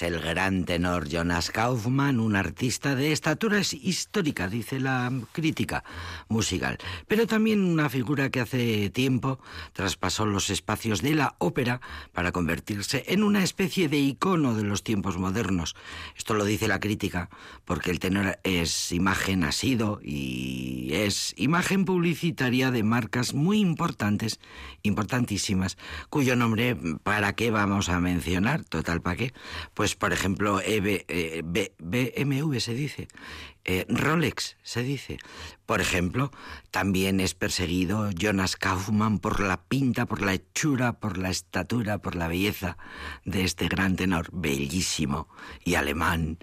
el 0.08 0.22
gran 0.22 0.64
tenor 0.64 1.10
Jonas 1.10 1.52
Kaufmann, 1.52 2.22
un 2.22 2.38
artista 2.38 2.96
de 2.96 3.12
estatura 3.12 3.60
histórica, 3.60 4.48
dice 4.48 4.80
la 4.80 5.12
crítica 5.34 5.84
musical, 6.30 6.78
pero 7.08 7.28
también 7.28 7.64
una 7.64 7.90
figura 7.90 8.30
que 8.30 8.42
hace 8.42 8.90
tiempo 8.90 9.40
traspasó 9.74 10.26
los 10.26 10.50
espacios 10.50 11.02
de 11.02 11.16
la 11.16 11.36
ópera 11.40 11.82
para 12.14 12.32
convertirse 12.32 13.04
en 13.08 13.24
una 13.24 13.44
especie 13.44 13.90
de 13.90 13.98
icono 13.98 14.54
de 14.56 14.64
los 14.64 14.84
tiempos 14.84 15.18
modernos. 15.18 15.76
Esto 16.16 16.34
lo 16.34 16.46
dice 16.46 16.68
la 16.68 16.80
crítica 16.80 17.30
porque 17.66 17.92
el 17.92 18.00
tenor 18.00 18.40
es 18.44 18.92
imagen, 18.92 19.44
ha 19.44 19.52
sido 19.52 20.00
y 20.04 20.90
es 20.94 21.34
imagen 21.38 21.86
publicitaria 21.86 22.72
de 22.72 22.84
marcas 22.84 23.34
muy 23.34 23.60
importantes, 23.60 24.40
importantísimas, 24.84 25.78
cuyo 26.10 26.36
nombre, 26.36 26.78
¿para 27.04 27.34
qué 27.34 27.52
vamos 27.52 27.90
a 27.90 28.00
mencionar? 28.00 28.64
Total, 28.66 29.02
¿para 29.02 29.16
qué? 29.16 29.34
Pues, 29.74 29.96
por 29.96 30.14
ejemplo, 30.14 30.62
eh, 30.64 31.42
BMW 31.44 32.60
se 32.60 32.74
dice, 32.74 33.08
eh, 33.68 33.86
Rolex 33.90 34.56
se 34.64 34.82
dice. 34.82 35.20
Por 35.66 35.82
ejemplo, 35.82 36.32
también 36.72 37.20
es 37.20 37.34
perseguido 37.34 38.10
Jonas 38.12 38.56
Kaufmann 38.56 39.20
por 39.20 39.42
la 39.42 39.62
pinta, 39.62 40.06
por 40.06 40.22
la 40.22 40.34
hechura, 40.34 40.94
por 40.94 41.18
la 41.18 41.30
estatura, 41.30 41.98
por 41.98 42.16
la 42.16 42.30
belleza 42.30 42.78
de 43.26 43.44
este 43.44 43.68
gran 43.68 43.98
tenor, 43.98 44.30
bellísimo 44.32 45.28
y 45.66 45.76
alemán. 45.76 46.38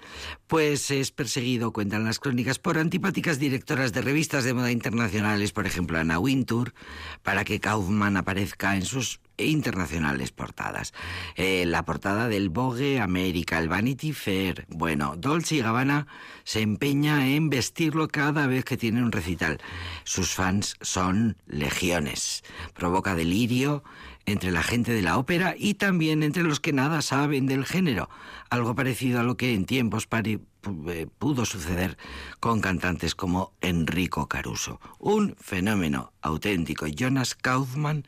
Pues 0.47 0.91
es 0.91 1.11
perseguido, 1.11 1.73
cuentan 1.73 2.05
las 2.05 2.21
crónicas, 2.21 2.59
por 2.59 2.77
antipáticas 2.77 3.39
directoras 3.39 3.95
de 3.95 4.03
revistas 4.03 4.45
de 4.45 4.53
moda 4.53 4.71
internacionales, 4.71 5.53
por 5.53 5.67
ejemplo 5.67 5.99
Anna 5.99 6.19
Wintour, 6.19 6.75
para 7.23 7.45
que 7.45 7.59
Kaufmann 7.59 8.19
aparezca 8.19 8.77
en 8.77 8.85
sus 8.85 9.21
internacionales 9.39 10.33
portadas. 10.33 10.95
Eh, 11.37 11.65
la 11.67 11.85
portada 11.85 12.29
del 12.29 12.49
Vogue 12.49 13.01
América, 13.01 13.59
el 13.59 13.69
Vanity 13.69 14.13
Fair. 14.13 14.67
Bueno, 14.69 15.15
Dolce 15.17 15.57
y 15.57 15.61
Gabbana 15.61 16.07
se 16.45 16.61
empeña 16.61 17.29
en 17.29 17.51
vestirlo 17.51 18.09
cada 18.09 18.47
vez 18.47 18.65
que 18.65 18.77
tiene 18.77 19.03
un 19.03 19.13
recital. 19.13 19.61
Sus 20.05 20.31
fans 20.31 20.77
son 20.81 21.37
legiones. 21.47 22.45
Provoca 22.75 23.15
delirio 23.15 23.83
entre 24.27 24.51
la 24.51 24.63
gente 24.63 24.93
de 24.93 25.03
la 25.03 25.19
ópera 25.19 25.55
y 25.57 25.75
también 25.75 26.23
entre 26.23 26.43
los 26.43 26.61
que 26.61 26.73
nada 26.73 27.03
saben 27.03 27.47
del 27.47 27.65
género, 27.67 28.09
algo 28.51 28.75
parecido 28.75 29.21
a 29.21 29.23
lo 29.23 29.37
que 29.37 29.55
en 29.55 29.67
tiempos 29.67 30.09
eh, 30.13 31.07
pudo 31.19 31.45
suceder 31.45 31.99
con 32.41 32.61
cantantes 32.61 33.15
como 33.15 33.53
Enrico 33.61 34.29
Caruso. 34.29 34.81
Un 34.99 35.37
fenómeno 35.39 36.13
auténtico. 36.23 36.87
Jonas 36.87 37.35
Kaufmann 37.35 38.07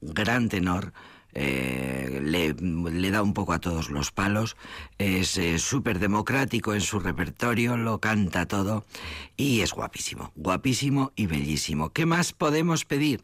gran 0.00 0.48
tenor, 0.48 0.92
eh, 1.38 2.20
le, 2.22 3.10
da 3.10 3.22
un 3.22 3.34
poco 3.34 3.52
a 3.52 3.60
todos 3.60 3.90
los 3.90 4.10
palos, 4.10 4.56
es 4.96 5.36
eh, 5.36 5.58
súper 5.58 5.98
democrático 5.98 6.72
en 6.72 6.80
su 6.80 6.98
repertorio, 6.98 7.76
lo 7.76 8.00
canta 8.00 8.46
todo 8.46 8.86
y 9.36 9.60
es 9.60 9.72
guapísimo, 9.72 10.32
guapísimo 10.34 11.12
y 11.14 11.26
bellísimo. 11.26 11.90
¿Qué 11.92 12.06
más 12.06 12.32
podemos 12.32 12.86
pedir? 12.86 13.22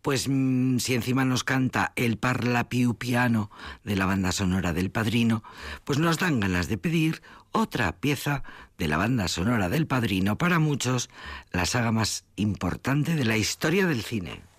Pues 0.00 0.28
mm, 0.28 0.78
si 0.78 0.94
encima 0.94 1.24
nos 1.24 1.42
canta 1.42 1.92
el 1.96 2.18
parlapiu 2.18 2.94
piano 2.94 3.50
de 3.82 3.96
la 3.96 4.06
banda 4.06 4.30
sonora 4.30 4.72
del 4.72 4.92
Padrino, 4.92 5.42
pues 5.84 5.98
nos 5.98 6.18
dan 6.18 6.38
ganas 6.38 6.68
de 6.68 6.78
pedir 6.78 7.20
otra 7.50 7.92
pieza 7.98 8.44
de 8.78 8.86
la 8.86 8.96
banda 8.96 9.26
sonora 9.26 9.68
del 9.68 9.88
Padrino, 9.88 10.38
para 10.38 10.60
muchos 10.60 11.10
la 11.50 11.66
saga 11.66 11.90
más 11.90 12.24
importante 12.36 13.16
de 13.16 13.24
la 13.24 13.36
historia 13.36 13.86
del 13.86 14.02
cine. 14.02 14.49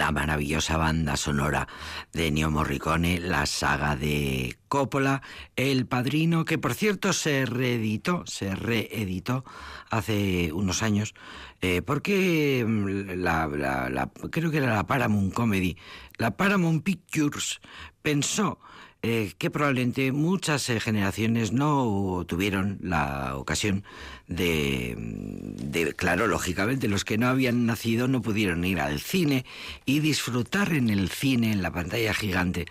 La 0.00 0.12
maravillosa 0.12 0.78
banda 0.78 1.14
sonora 1.18 1.68
de 2.14 2.28
Ennio 2.28 2.50
Morricone, 2.50 3.20
la 3.20 3.44
saga 3.44 3.96
de 3.96 4.56
Coppola, 4.66 5.20
El 5.56 5.84
Padrino, 5.84 6.46
que 6.46 6.56
por 6.56 6.72
cierto 6.72 7.12
se 7.12 7.44
reeditó, 7.44 8.24
se 8.24 8.54
reeditó 8.54 9.44
hace 9.90 10.54
unos 10.54 10.82
años, 10.82 11.12
eh, 11.60 11.82
porque 11.82 12.64
mm, 12.66 13.20
la, 13.20 14.10
creo 14.30 14.50
que 14.50 14.56
era 14.56 14.74
la 14.74 14.86
Paramount 14.86 15.34
Comedy, 15.34 15.76
la 16.16 16.30
Paramount 16.30 16.82
Pictures 16.82 17.60
pensó 18.00 18.58
eh, 19.02 19.32
que 19.36 19.50
probablemente 19.50 20.12
muchas 20.12 20.68
eh, 20.70 20.78
generaciones 20.78 21.52
no 21.52 22.24
tuvieron 22.26 22.78
la 22.82 23.36
ocasión 23.36 23.84
de, 24.30 25.92
claro, 25.96 26.28
lógicamente 26.28 26.86
los 26.88 27.04
que 27.04 27.18
no 27.18 27.26
habían 27.26 27.66
nacido 27.66 28.06
no 28.06 28.22
pudieron 28.22 28.64
ir 28.64 28.80
al 28.80 29.00
cine 29.00 29.44
y 29.84 29.98
disfrutar 29.98 30.72
en 30.72 30.88
el 30.88 31.10
cine, 31.10 31.52
en 31.52 31.62
la 31.62 31.72
pantalla 31.72 32.14
gigante, 32.14 32.66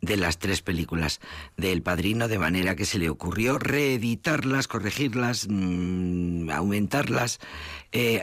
de 0.00 0.16
las 0.16 0.38
tres 0.38 0.62
películas 0.62 1.20
del 1.56 1.82
Padrino, 1.82 2.28
de 2.28 2.38
manera 2.38 2.74
que 2.74 2.86
se 2.86 2.98
le 2.98 3.10
ocurrió 3.10 3.58
reeditarlas, 3.58 4.66
corregirlas, 4.66 5.46
mmm, 5.50 6.48
aumentarlas, 6.50 7.38
eh, 7.92 8.22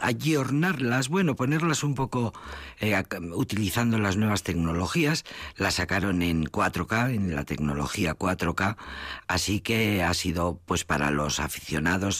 ayornarlas, 0.00 1.08
bueno, 1.08 1.34
ponerlas 1.34 1.82
un 1.82 1.94
poco 1.94 2.34
eh, 2.78 3.02
utilizando 3.32 3.98
las 3.98 4.16
nuevas 4.16 4.42
tecnologías. 4.42 5.24
Las 5.56 5.76
sacaron 5.76 6.22
en 6.22 6.44
4K, 6.44 7.14
en 7.14 7.34
la 7.34 7.44
tecnología 7.44 8.14
4K, 8.14 8.76
así 9.26 9.60
que 9.60 10.04
ha 10.04 10.14
sido, 10.14 10.60
pues 10.66 10.84
para 10.84 11.10
los 11.10 11.40
aficionados 11.40 12.17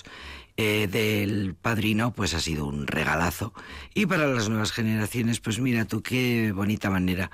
eh, 0.56 0.88
del 0.90 1.54
padrino, 1.54 2.12
pues 2.12 2.34
ha 2.34 2.40
sido 2.40 2.66
un 2.66 2.86
regalazo. 2.86 3.52
Y 3.94 4.06
para 4.06 4.26
las 4.26 4.48
nuevas 4.48 4.72
generaciones, 4.72 5.40
pues 5.40 5.60
mira 5.60 5.84
tú 5.84 6.02
qué 6.02 6.52
bonita 6.52 6.90
manera 6.90 7.30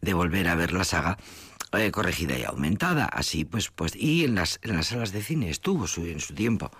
de 0.00 0.14
volver 0.14 0.48
a 0.48 0.54
ver 0.54 0.72
la 0.72 0.84
saga. 0.84 1.18
Eh, 1.72 1.90
corregida 1.90 2.38
y 2.38 2.44
aumentada, 2.44 3.04
así 3.04 3.44
pues, 3.44 3.68
pues 3.68 3.94
y 3.94 4.24
en 4.24 4.36
las, 4.36 4.58
en 4.62 4.74
las 4.74 4.86
salas 4.86 5.12
de 5.12 5.22
cine 5.22 5.50
estuvo 5.50 5.86
su, 5.86 6.06
en 6.06 6.18
su 6.18 6.32
tiempo, 6.32 6.70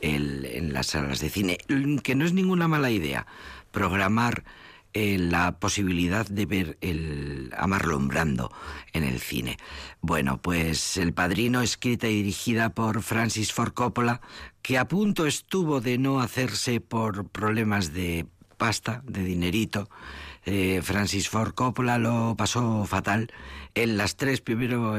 en 0.00 0.72
las 0.72 0.88
salas 0.88 1.20
de 1.20 1.30
cine, 1.30 1.58
que 2.02 2.16
no 2.16 2.24
es 2.24 2.32
ninguna 2.32 2.66
mala 2.66 2.90
idea 2.90 3.24
programar 3.70 4.42
eh, 4.94 5.16
la 5.16 5.58
posibilidad 5.58 6.26
de 6.26 6.44
ver 6.44 6.76
el 6.82 7.50
a 7.56 7.66
Brando 7.66 8.52
en 8.92 9.04
el 9.04 9.20
cine. 9.20 9.56
Bueno, 10.02 10.42
pues 10.42 10.98
El 10.98 11.14
Padrino, 11.14 11.62
escrita 11.62 12.08
y 12.08 12.16
dirigida 12.16 12.74
por 12.74 13.02
Francis 13.02 13.54
Ford 13.54 13.72
Coppola, 13.72 14.20
que 14.62 14.78
a 14.78 14.86
punto 14.86 15.26
estuvo 15.26 15.80
de 15.80 15.98
no 15.98 16.20
hacerse 16.20 16.80
por 16.80 17.28
problemas 17.28 17.92
de 17.92 18.26
pasta, 18.56 19.02
de 19.04 19.24
dinerito. 19.24 19.90
Eh, 20.44 20.80
Francis 20.82 21.28
Ford 21.28 21.52
Coppola 21.52 21.98
lo 21.98 22.34
pasó 22.36 22.84
fatal 22.84 23.32
en 23.74 23.96
las 23.96 24.16
tres, 24.16 24.40
primero, 24.40 24.96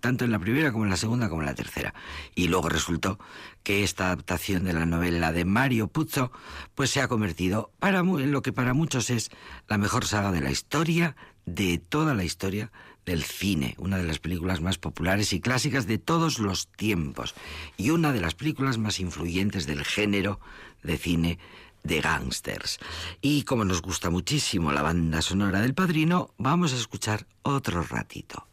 tanto 0.00 0.24
en 0.24 0.30
la 0.30 0.38
primera 0.38 0.72
como 0.72 0.84
en 0.84 0.90
la 0.90 0.96
segunda 0.96 1.28
como 1.28 1.42
en 1.42 1.46
la 1.46 1.54
tercera. 1.54 1.94
Y 2.34 2.48
luego 2.48 2.68
resultó 2.68 3.18
que 3.62 3.84
esta 3.84 4.06
adaptación 4.06 4.64
de 4.64 4.72
la 4.72 4.86
novela 4.86 5.32
de 5.32 5.44
Mario 5.44 5.88
Puzo 5.88 6.32
pues 6.74 6.90
se 6.90 7.00
ha 7.00 7.08
convertido 7.08 7.70
para, 7.78 8.00
en 8.00 8.32
lo 8.32 8.42
que 8.42 8.52
para 8.52 8.74
muchos 8.74 9.10
es 9.10 9.30
la 9.68 9.78
mejor 9.78 10.04
saga 10.06 10.32
de 10.32 10.40
la 10.40 10.50
historia, 10.50 11.16
de 11.44 11.78
toda 11.78 12.14
la 12.14 12.24
historia 12.24 12.72
del 13.08 13.24
cine, 13.24 13.74
una 13.78 13.96
de 13.96 14.04
las 14.04 14.18
películas 14.18 14.60
más 14.60 14.76
populares 14.76 15.32
y 15.32 15.40
clásicas 15.40 15.86
de 15.86 15.96
todos 15.96 16.38
los 16.38 16.68
tiempos 16.68 17.34
y 17.78 17.88
una 17.88 18.12
de 18.12 18.20
las 18.20 18.34
películas 18.34 18.76
más 18.76 19.00
influyentes 19.00 19.66
del 19.66 19.82
género 19.82 20.40
de 20.82 20.98
cine 20.98 21.38
de 21.84 22.02
gangsters. 22.02 22.78
Y 23.22 23.44
como 23.44 23.64
nos 23.64 23.80
gusta 23.80 24.10
muchísimo 24.10 24.72
la 24.72 24.82
banda 24.82 25.22
sonora 25.22 25.60
del 25.62 25.72
padrino, 25.72 26.34
vamos 26.36 26.74
a 26.74 26.76
escuchar 26.76 27.26
otro 27.42 27.82
ratito. 27.82 28.46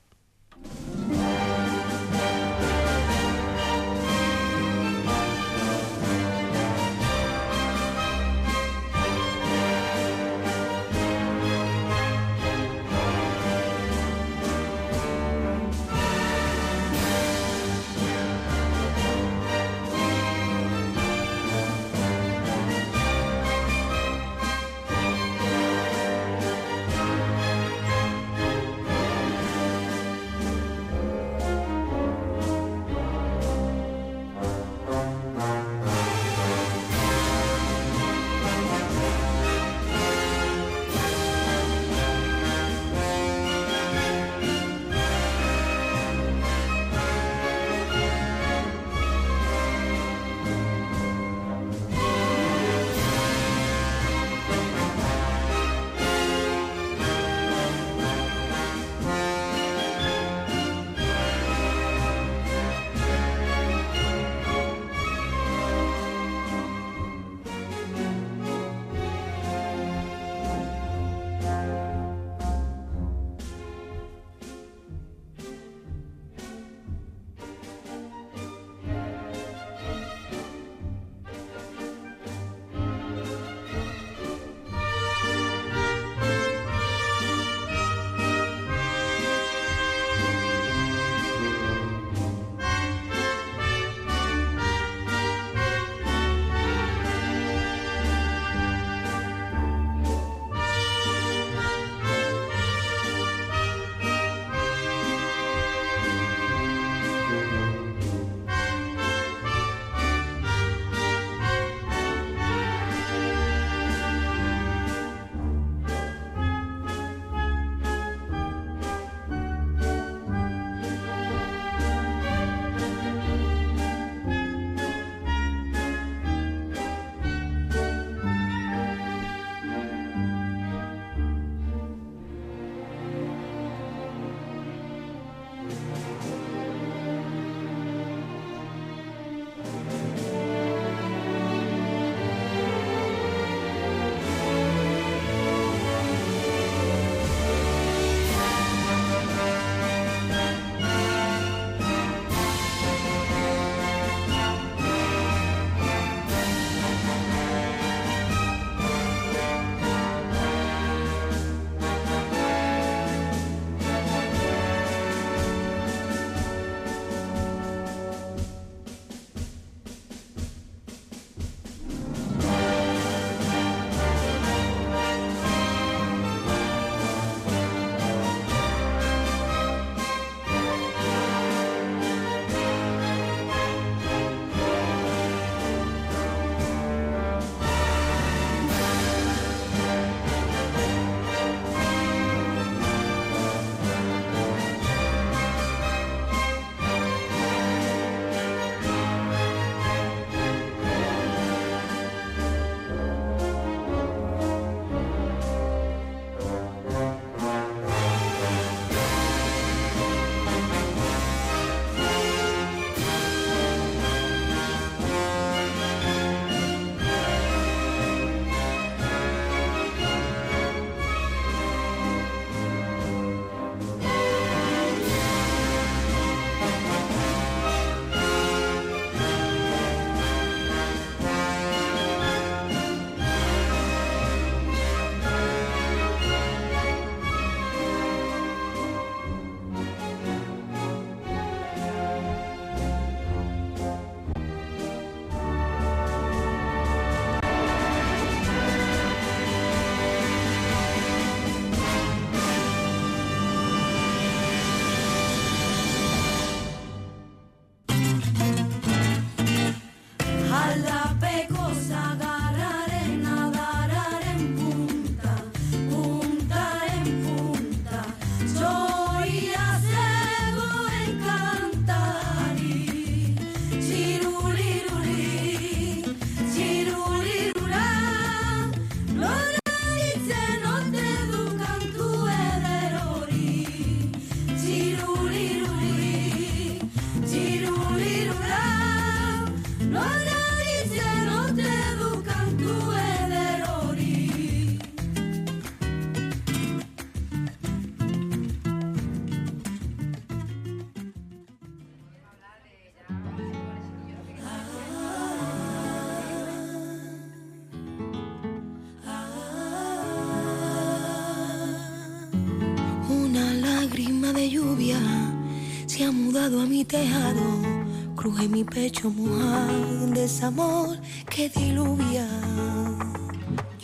Cruje 318.16 318.48
mi 318.48 318.64
pecho 318.64 319.10
mojado 319.10 320.08
de 320.08 320.28
amor 320.44 320.98
que 321.30 321.50
diluvia. 321.50 322.28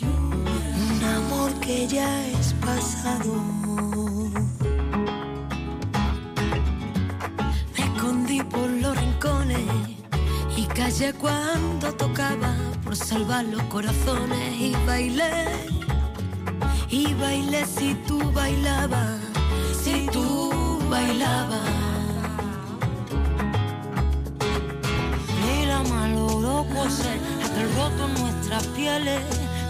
Un 0.01 1.03
amor 1.03 1.51
que 1.59 1.87
ya 1.87 2.27
es 2.27 2.53
pasado. 2.53 3.33
Me 7.75 7.83
escondí 7.83 8.41
por 8.43 8.69
los 8.69 8.97
rincones 8.97 9.59
y 10.55 10.65
callé 10.67 11.13
cuando 11.13 11.93
tocaba 11.93 12.55
por 12.83 12.95
salvar 12.95 13.45
los 13.45 13.63
corazones 13.63 14.59
y 14.59 14.73
bailé. 14.87 15.45
Y 16.89 17.13
bailé 17.15 17.65
si 17.65 17.95
tú 18.07 18.31
bailabas, 18.31 19.19
si 19.83 20.07
tú 20.11 20.51
bailabas. 20.89 21.80
Hasta 26.99 27.61
el 27.61 27.75
roto 27.75 28.05
en 28.05 28.13
nuestras 28.21 28.67
pieles, 28.67 29.21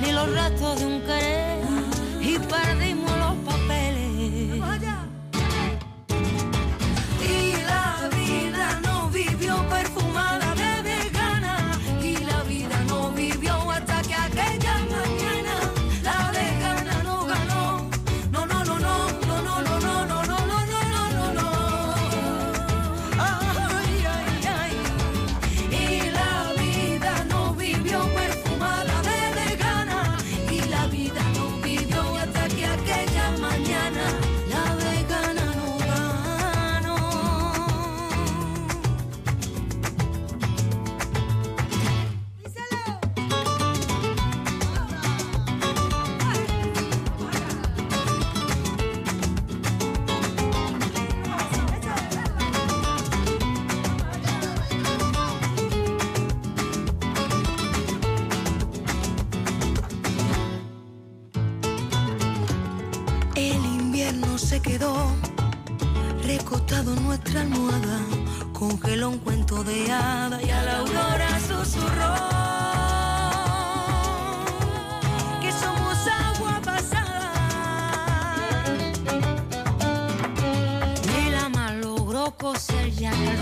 ni 0.01 0.11
los 0.11 0.29
restos 0.31 0.79
de 0.79 0.85
un 0.85 1.01
querer, 1.01 1.59
y 2.19 2.39
perdimos 2.39 3.00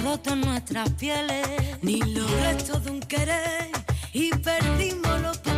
Gana, 0.09 0.59
que 5.43 5.48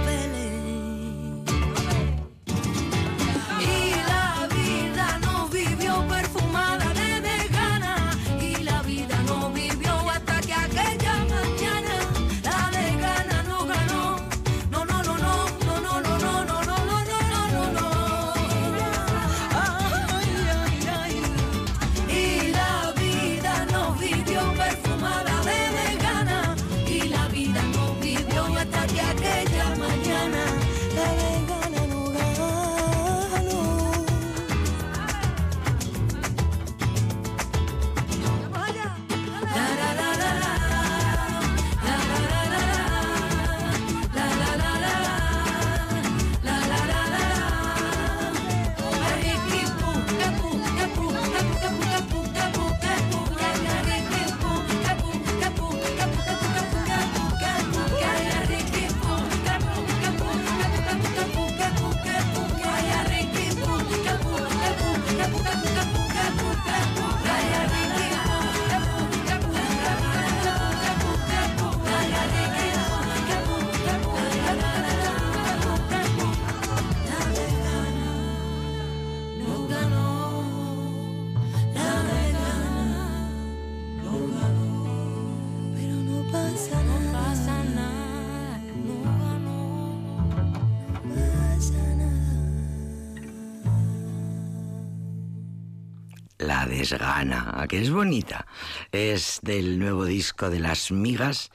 es 96.71 97.91
bonita. 97.91 98.45
Es 98.91 99.39
del 99.41 99.79
nuevo 99.79 100.05
disco 100.05 100.49
de 100.49 100.59
Las 100.59 100.91
Migas 100.91 101.51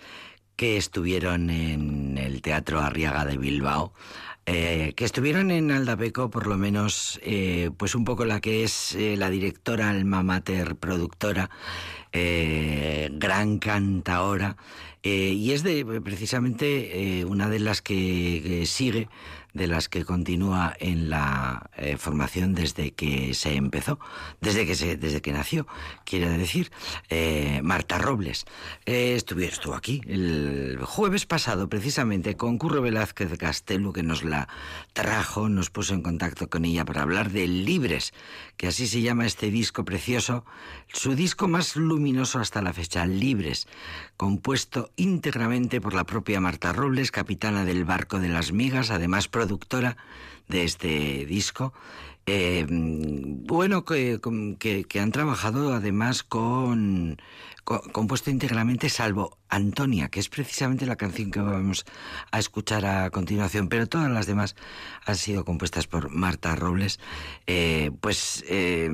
que 0.56 0.76
estuvieron 0.76 1.50
en 1.50 2.18
el 2.18 2.42
Teatro 2.42 2.80
Arriaga 2.80 3.24
de 3.24 3.38
Bilbao. 3.38 3.92
Eh, 4.48 4.92
que 4.94 5.04
estuvieron 5.04 5.50
en 5.50 5.72
Aldapeco, 5.72 6.30
por 6.30 6.46
lo 6.46 6.56
menos, 6.56 7.18
eh, 7.24 7.70
pues 7.76 7.94
un 7.96 8.04
poco 8.04 8.24
la 8.24 8.40
que 8.40 8.62
es 8.62 8.94
eh, 8.94 9.16
la 9.16 9.28
directora 9.28 9.90
alma 9.90 10.22
mater 10.22 10.76
productora, 10.76 11.50
gran 12.12 13.58
cantaora, 13.58 14.56
y 15.06 15.52
es 15.52 15.62
de 15.62 15.84
precisamente 16.02 17.24
una 17.26 17.48
de 17.48 17.58
las 17.60 17.82
que 17.82 18.64
sigue 18.66 19.08
de 19.56 19.66
las 19.66 19.88
que 19.88 20.04
continúa 20.04 20.76
en 20.78 21.08
la 21.08 21.70
eh, 21.76 21.96
formación 21.96 22.54
desde 22.54 22.92
que 22.92 23.32
se 23.32 23.54
empezó, 23.54 23.98
desde 24.40 24.66
que, 24.66 24.74
se, 24.74 24.96
desde 24.96 25.22
que 25.22 25.32
nació, 25.32 25.66
quiere 26.04 26.28
decir, 26.36 26.70
eh, 27.08 27.60
Marta 27.62 27.96
Robles. 27.96 28.44
Eh, 28.84 29.14
estuvo, 29.16 29.74
aquí 29.74 30.02
el 30.06 30.78
jueves 30.82 31.24
pasado, 31.24 31.68
precisamente, 31.68 32.36
con 32.36 32.58
Curro 32.58 32.82
Velázquez 32.82 33.30
de 33.30 33.38
Castelo, 33.38 33.94
que 33.94 34.02
nos 34.02 34.24
la 34.24 34.48
trajo, 34.92 35.48
nos 35.48 35.70
puso 35.70 35.94
en 35.94 36.02
contacto 36.02 36.50
con 36.50 36.66
ella 36.66 36.84
para 36.84 37.02
hablar 37.02 37.30
de 37.30 37.46
Libres, 37.48 38.12
que 38.58 38.66
así 38.66 38.86
se 38.86 39.00
llama 39.00 39.24
este 39.24 39.50
disco 39.50 39.86
precioso, 39.86 40.44
su 40.88 41.14
disco 41.14 41.48
más 41.48 41.76
luminoso 41.76 42.40
hasta 42.40 42.60
la 42.60 42.74
fecha, 42.74 43.06
Libres, 43.06 43.68
compuesto 44.18 44.90
íntegramente 44.96 45.80
por 45.80 45.94
la 45.94 46.04
propia 46.04 46.40
Marta 46.40 46.72
Robles, 46.72 47.10
capitana 47.10 47.64
del 47.64 47.84
Barco 47.84 48.18
de 48.18 48.28
las 48.28 48.52
Migas, 48.52 48.90
además 48.90 49.28
productora 49.28 49.96
de 50.48 50.64
este 50.64 51.26
disco. 51.26 51.72
Eh, 52.26 52.66
bueno, 52.68 53.84
que, 53.84 54.18
que, 54.58 55.00
han 55.00 55.12
trabajado 55.12 55.72
además 55.72 56.24
con, 56.24 57.18
compuesto 57.66 58.30
íntegramente, 58.30 58.88
salvo 58.88 59.38
Antonia, 59.48 60.08
que 60.08 60.20
es 60.20 60.28
precisamente 60.28 60.86
la 60.86 60.94
canción 60.94 61.32
que 61.32 61.40
vamos 61.40 61.84
a 62.30 62.38
escuchar 62.38 62.86
a 62.86 63.10
continuación, 63.10 63.68
pero 63.68 63.88
todas 63.88 64.10
las 64.10 64.26
demás 64.26 64.54
han 65.04 65.16
sido 65.16 65.44
compuestas 65.44 65.88
por 65.88 66.10
Marta 66.10 66.54
Robles. 66.54 67.00
Eh, 67.46 67.90
pues 68.00 68.44
eh, 68.48 68.88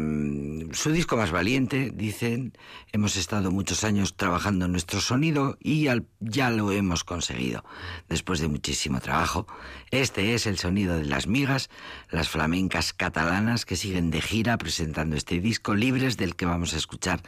su 0.73 0.91
disco 0.91 1.18
más 1.18 1.31
valiente, 1.31 1.93
dicen, 1.95 2.57
hemos 2.93 3.16
estado 3.16 3.51
muchos 3.51 3.85
años 3.85 4.16
trabajando 4.16 4.68
nuestro 4.68 5.01
sonido 5.01 5.59
y 5.61 5.89
ya 6.20 6.51
lo 6.51 6.73
hemos 6.73 7.05
conseguido. 7.05 7.64
Después 8.09 8.41
de 8.41 8.49
muchísimo 8.49 9.01
trabajo, 9.01 9.47
este 9.91 10.35
es 10.35 10.47
el 10.47 10.59
sonido 10.59 10.97
de 10.97 11.05
las 11.05 11.27
migas, 11.27 11.68
las 12.11 12.31
flamencas 12.31 12.95
catalanas 12.95 13.66
que 13.66 13.77
siguen 13.77 14.11
de 14.11 14.23
gira 14.23 14.57
presentando 14.57 15.16
este 15.16 15.41
disco 15.41 15.75
libres 15.75 16.16
del 16.16 16.37
que 16.37 16.47
vamos 16.47 16.73
a 16.73 16.79
escuchar 16.79 17.23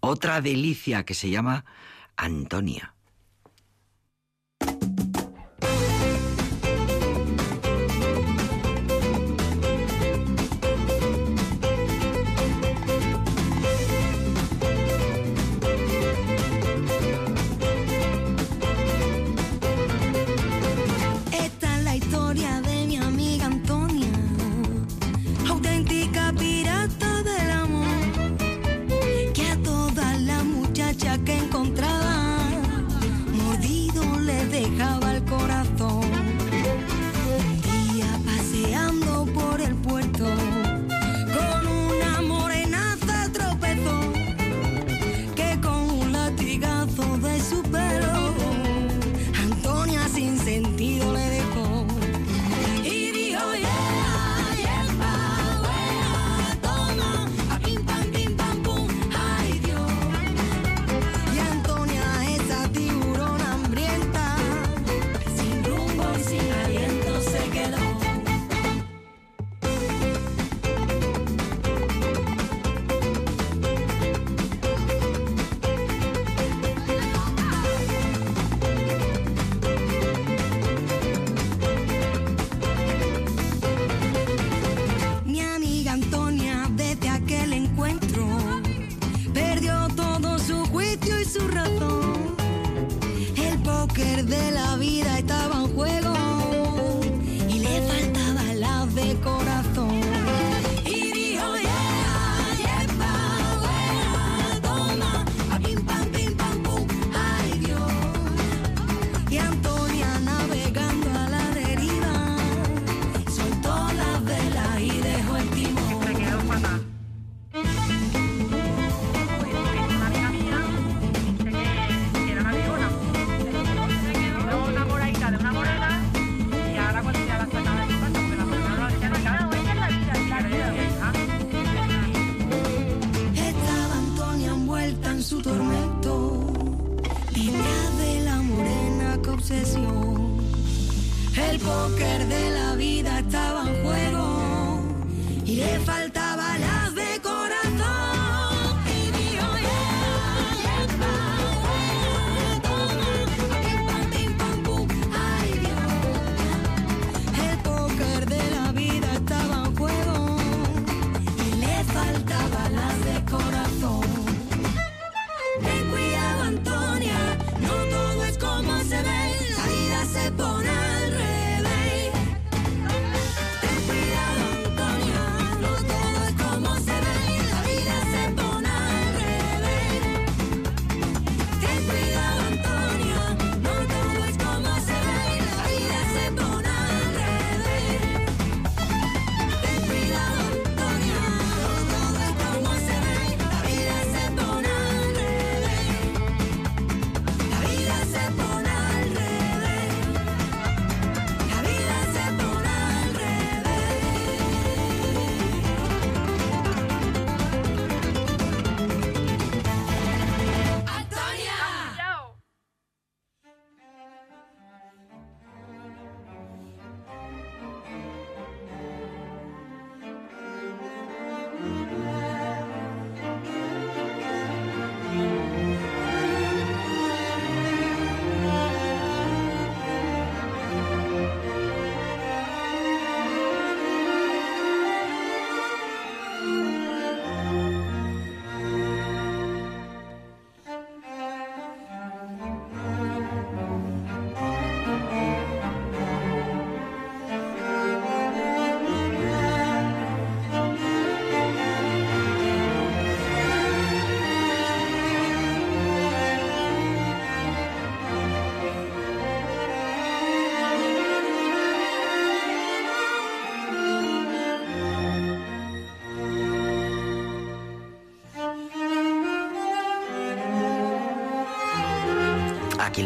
otra 0.00 0.40
delicia 0.40 0.85
que 1.04 1.14
se 1.14 1.30
llama 1.30 1.64
Antonia. 2.16 2.95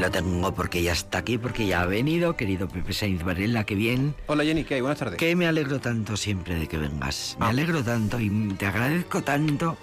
Lo 0.00 0.10
tengo 0.10 0.54
porque 0.54 0.82
ya 0.82 0.92
está 0.92 1.18
aquí, 1.18 1.36
porque 1.38 1.66
ya 1.66 1.82
ha 1.82 1.86
venido, 1.86 2.34
querido 2.36 2.68
Pepe 2.68 2.92
Sainz 2.92 3.22
Varela, 3.22 3.64
qué 3.64 3.74
bien. 3.74 4.14
Hola 4.26 4.44
Jenny, 4.44 4.64
¿qué 4.64 4.74
hay? 4.76 4.80
Buenas 4.80 4.98
tardes. 4.98 5.18
Que 5.18 5.36
me 5.36 5.46
alegro 5.46 5.78
tanto 5.78 6.16
siempre 6.16 6.54
de 6.54 6.66
que 6.66 6.78
vengas. 6.78 7.36
Me 7.38 7.46
Ah. 7.46 7.48
alegro 7.50 7.84
tanto 7.84 8.18
y 8.18 8.30
te 8.58 8.66
agradezco 8.66 9.22
tanto 9.22 9.76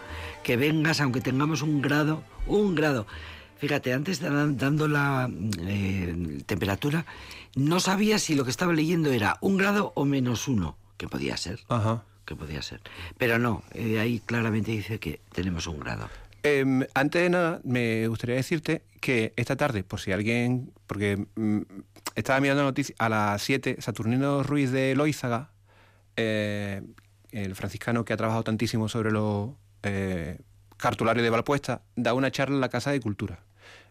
que 0.44 0.58
vengas, 0.58 1.02
aunque 1.02 1.22
tengamos 1.22 1.62
un 1.62 1.82
grado, 1.82 2.24
un 2.48 2.74
grado. 2.74 3.06
Fíjate, 3.60 3.94
antes 3.94 4.20
dando 4.22 4.88
la 4.88 5.30
eh, 5.60 6.42
temperatura, 6.46 7.06
no 7.56 7.80
sabía 7.80 8.18
si 8.20 8.36
lo 8.36 8.44
que 8.44 8.52
estaba 8.52 8.74
leyendo 8.74 9.12
era 9.12 9.38
un 9.42 9.58
grado 9.58 9.92
o 9.96 10.06
menos 10.06 10.48
uno, 10.48 10.78
que 10.98 11.08
podía 11.08 11.38
ser, 11.38 11.60
Ajá. 11.70 12.04
que 12.26 12.36
podía 12.36 12.62
ser. 12.62 12.82
Pero 13.18 13.40
no, 13.40 13.64
eh, 13.74 14.00
ahí 14.00 14.20
claramente 14.26 14.72
dice 14.72 15.00
que 15.00 15.20
tenemos 15.32 15.66
un 15.68 15.80
grado. 15.80 16.08
Em, 16.48 16.86
antes 16.94 17.22
de 17.22 17.30
nada, 17.30 17.60
me 17.64 18.08
gustaría 18.08 18.36
decirte 18.36 18.84
que 19.02 19.34
esta 19.36 19.56
tarde, 19.56 19.84
por 19.84 20.00
si 20.00 20.12
alguien. 20.12 20.72
Porque 20.88 21.28
mm, 21.36 21.62
estaba 22.16 22.40
mirando 22.40 22.64
noticias 22.64 22.96
a 23.00 23.10
las 23.10 23.42
7, 23.42 23.78
Saturnino 23.80 24.44
Ruiz 24.44 24.72
de 24.72 24.96
Loízaga, 24.96 25.52
eh, 26.16 26.82
el 27.32 27.56
franciscano 27.56 28.06
que 28.06 28.14
ha 28.14 28.18
trabajado 28.18 28.44
tantísimo 28.44 28.88
sobre 28.88 29.12
los 29.12 29.52
eh, 29.84 30.40
cartularios 30.78 31.24
de 31.24 31.30
Valpuesta, 31.30 31.82
da 31.96 32.14
una 32.14 32.32
charla 32.32 32.56
en 32.56 32.62
la 32.62 32.70
Casa 32.70 32.92
de 32.92 33.02
Cultura. 33.02 33.40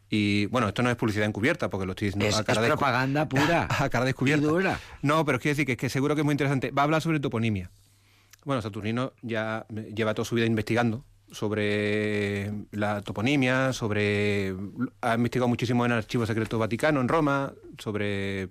Y 0.08 0.46
bueno, 0.46 0.68
esto 0.68 0.82
no 0.82 0.90
es 0.90 0.96
publicidad 0.96 1.26
encubierta, 1.26 1.68
porque 1.68 1.84
lo 1.84 1.92
estoy 1.92 2.08
diciendo 2.08 2.26
es 2.26 2.38
a 2.38 2.44
cara 2.44 2.62
es 2.62 2.68
propaganda 2.68 3.28
pura. 3.28 3.66
a 3.68 3.88
cara 3.90 4.04
descubierta. 4.04 4.46
Y 4.46 4.48
dura. 4.48 4.80
No, 5.02 5.24
pero 5.24 5.38
quiero 5.38 5.52
decir 5.52 5.66
que, 5.66 5.72
es 5.72 5.78
que 5.78 5.88
seguro 5.90 6.14
que 6.14 6.22
es 6.22 6.24
muy 6.24 6.32
interesante. 6.32 6.70
Va 6.70 6.82
a 6.82 6.84
hablar 6.84 7.02
sobre 7.02 7.20
toponimia. 7.20 7.70
Bueno, 8.44 8.62
Saturnino 8.62 9.12
ya 9.22 9.66
lleva 9.94 10.14
toda 10.14 10.24
su 10.24 10.36
vida 10.36 10.46
investigando 10.46 11.04
sobre 11.32 12.52
la 12.72 13.00
toponimia, 13.02 13.72
sobre 13.72 14.54
ha 15.00 15.14
investigado 15.14 15.48
muchísimo 15.48 15.84
en 15.84 15.92
el 15.92 15.98
Archivo 15.98 16.26
Secreto 16.26 16.58
Vaticano 16.58 17.00
en 17.00 17.08
Roma, 17.08 17.52
sobre 17.78 18.48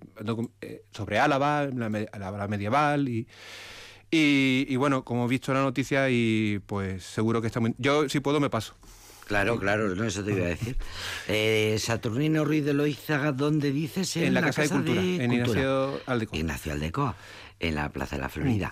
eh, 0.62 0.84
sobre 0.92 1.20
Álava, 1.20 1.66
la, 1.66 1.90
me- 1.90 2.08
la- 2.18 2.32
la 2.32 2.48
medieval 2.48 3.08
y, 3.10 3.28
y 4.12 4.66
y 4.70 4.76
bueno, 4.76 5.04
como 5.04 5.26
he 5.26 5.28
visto 5.30 5.52
en 5.52 5.58
la 5.58 5.64
noticia 5.64 6.10
y 6.10 6.60
pues 6.66 7.04
seguro 7.04 7.42
que 7.42 7.48
está 7.48 7.60
muy 7.60 7.74
yo 7.78 8.08
si 8.10 8.20
puedo 8.20 8.40
me 8.40 8.50
paso. 8.50 8.76
Claro, 9.26 9.58
claro, 9.58 9.96
no, 9.96 10.04
eso 10.04 10.24
te 10.24 10.34
iba 10.34 10.46
a 10.46 10.50
decir. 10.50 10.78
Eh, 11.28 11.78
Saturnino 11.80 12.46
Ruiz 12.46 12.64
de 12.64 12.74
Loízaga, 12.76 13.32
¿dónde 13.32 13.72
dices? 13.72 14.16
En 14.18 14.36
la 14.36 14.42
Casa 14.42 14.62
de 14.62 14.70
Cultura, 14.70 15.02
en 15.02 15.32
Ignacio 15.32 16.00
Aldecoa. 16.06 16.38
Ignacio 16.38 16.74
Aldecoa, 16.74 17.16
en 17.60 17.74
la 17.74 17.90
Plaza 17.90 18.18
de 18.18 18.22
la 18.22 18.30
Florida. 18.30 18.72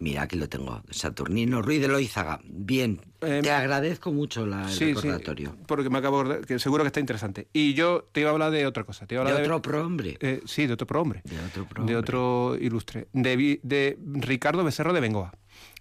Mira, 0.00 0.22
aquí 0.22 0.36
lo 0.36 0.48
tengo. 0.48 0.82
Saturnino 0.90 1.60
Ruiz 1.62 1.80
de 1.82 1.88
Loízaga. 1.88 2.40
Bien, 2.44 3.00
Eh, 3.20 3.40
te 3.42 3.50
agradezco 3.50 4.12
mucho 4.12 4.46
la, 4.46 4.62
el 4.64 4.70
Sí, 4.70 4.78
sí, 4.86 4.94
recordatorio. 4.94 5.54
porque 5.66 5.90
me 5.90 5.98
acabo 5.98 6.24
de 6.24 6.40
que 6.40 6.58
seguro 6.58 6.82
que 6.84 6.88
está 6.88 7.00
interesante. 7.00 7.48
Y 7.52 7.74
yo 7.74 8.08
te 8.10 8.20
iba 8.22 8.30
a 8.30 8.32
hablar 8.32 8.50
de 8.50 8.66
otra 8.66 8.84
cosa, 8.84 9.06
te 9.06 9.14
iba 9.16 9.24
a 9.24 9.32
De 9.32 9.42
otro 9.42 9.60
prohombre. 9.60 10.16
Eh, 10.20 10.40
sí, 10.46 10.66
de 10.66 10.72
otro 10.72 10.86
prohombre. 10.86 11.20
De 11.24 11.38
otro 11.38 11.62
De 11.64 11.68
prohombre. 11.68 11.96
otro 11.96 12.56
ilustre. 12.58 13.08
De, 13.12 13.60
de 13.62 13.98
Ricardo 14.14 14.64
Becerro 14.64 14.94
de 14.94 15.00
Bengoa. 15.00 15.32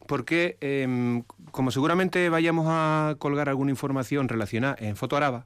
Porque, 0.05 0.57
em, 0.59 1.23
como 1.51 1.71
seguramente 1.71 2.27
vayamos 2.29 2.65
a 2.69 3.15
colgar 3.19 3.47
alguna 3.47 3.71
información 3.71 4.27
relacionada 4.27 4.75
en 4.79 4.97
Foto 4.97 5.15
Araba, 5.15 5.45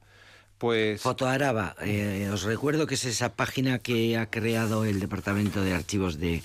pues... 0.57 1.01
Foto 1.01 1.27
Araba, 1.27 1.75
eh, 1.81 2.29
os 2.33 2.41
recuerdo 2.43 2.87
que 2.87 2.95
es 2.95 3.05
esa 3.05 3.35
página 3.35 3.77
que 3.79 4.17
ha 4.17 4.31
creado 4.31 4.85
el 4.85 4.99
Departamento 4.99 5.61
de 5.61 5.73
Archivos 5.73 6.17
de 6.17 6.41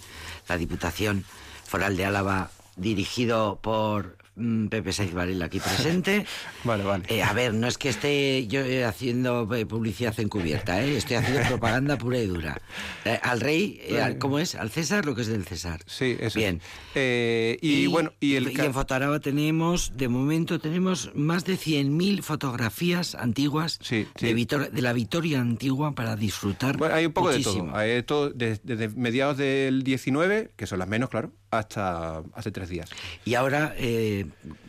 la 0.48 0.58
Diputación 0.58 1.24
Foral 1.68 1.96
de 1.96 2.04
Álava, 2.06 2.50
dirigido 2.76 3.58
por 3.62 4.16
mm, 4.36 4.68
Pepe 4.68 4.92
Saiz 4.92 5.12
Varela 5.12 5.46
aquí 5.46 5.60
presente. 5.60 6.24
Vale, 6.64 6.82
vale. 6.84 7.04
Eh, 7.08 7.22
a 7.22 7.32
ver, 7.32 7.54
no 7.54 7.68
es 7.68 7.78
que 7.78 7.88
esté 7.88 8.46
yo 8.48 8.60
eh, 8.60 8.84
haciendo 8.84 9.48
eh, 9.54 9.64
publicidad 9.64 10.18
encubierta, 10.18 10.82
¿eh? 10.82 10.96
estoy 10.96 11.16
haciendo 11.16 11.46
propaganda 11.48 11.96
pura 11.96 12.18
y 12.18 12.26
dura. 12.26 12.60
Eh, 13.04 13.18
al 13.22 13.40
rey, 13.40 13.80
al- 14.02 14.18
¿cómo 14.18 14.38
es? 14.40 14.54
Al 14.56 14.68
César 14.70 15.06
lo 15.06 15.14
que 15.14 15.20
es 15.22 15.28
del 15.28 15.44
César. 15.44 15.80
Sí, 15.86 16.16
eso 16.18 16.26
es. 16.26 16.34
Bien. 16.34 16.60
Eh, 16.96 17.58
y, 17.62 17.86
bueno, 17.86 18.12
y 18.20 18.34
el... 18.34 18.52
ca- 18.52 18.64
en 18.64 18.74
Fotoaraba 18.74 19.20
tenemos, 19.20 19.92
de 19.96 20.08
momento 20.08 20.58
tenemos 20.58 21.12
más 21.14 21.44
de 21.44 21.54
100.000 21.54 22.22
fotografías 22.22 23.14
antiguas 23.14 23.78
Sí, 23.82 24.06
sí. 24.16 24.26
De, 24.26 24.34
Vitor- 24.34 24.70
de 24.70 24.82
la 24.82 24.92
Vitoria 24.92 25.40
antigua 25.40 25.94
para 25.94 26.16
disfrutar 26.16 26.76
Bueno, 26.76 26.94
hay 26.96 27.06
un 27.06 27.12
poco 27.12 27.28
muchísimo. 27.28 27.64
de 27.66 27.70
todo. 27.70 27.76
Hay 27.78 28.02
todo 28.02 28.30
de- 28.30 28.60
desde 28.64 28.88
mediados 28.88 29.36
del 29.38 29.84
19, 29.84 30.50
que 30.56 30.66
son 30.66 30.80
las 30.80 30.88
menos, 30.88 31.08
claro, 31.08 31.30
hasta 31.50 32.22
hace 32.34 32.50
tres 32.50 32.68
días. 32.68 32.90
Y 33.24 33.34
ahora, 33.34 33.74
eh, 33.78 34.26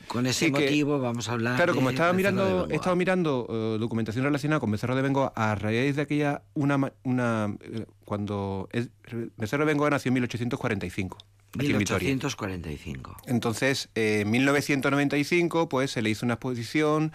con 0.08 0.26
ese 0.26 0.46
Sí, 0.46 0.52
que- 0.52 0.60
motivo, 0.62 1.00
vamos 1.00 1.30
a 1.30 1.34
hablar 1.34 1.56
Claro, 1.56 1.76
como 1.76 1.90
estaba 1.90 2.14
mirando, 2.14 2.68
he 2.70 2.76
estado 2.76 2.96
mirando 2.96 3.48
eh, 3.50 3.78
documentación 3.80 4.24
relacionada 4.26 4.60
con 4.60 4.72
Becerro 4.72 4.96
de 4.96 5.02
Bengoa 5.02 5.34
a 5.36 5.56
raíz 5.56 5.96
de 5.96 6.02
aquella 6.02 6.42
una 6.54 6.92
una 7.04 7.56
eh, 7.62 7.86
cuando 8.06 8.70
es- 8.72 8.90
Becerro 9.38 9.66
de 9.66 9.72
Bengoa 9.74 9.90
nació 9.90 10.10
en 10.10 10.14
1845 10.16 11.18
aquí 11.58 11.72
en 11.72 11.78
Vitoria. 11.80 12.08
1845. 12.08 13.18
Entonces, 13.28 13.90
eh, 13.96 14.22
en 14.22 14.32
1995, 14.32 15.68
pues 15.70 15.92
se 15.92 16.02
le 16.02 16.10
hizo 16.12 16.26
una 16.26 16.36
exposición 16.36 17.12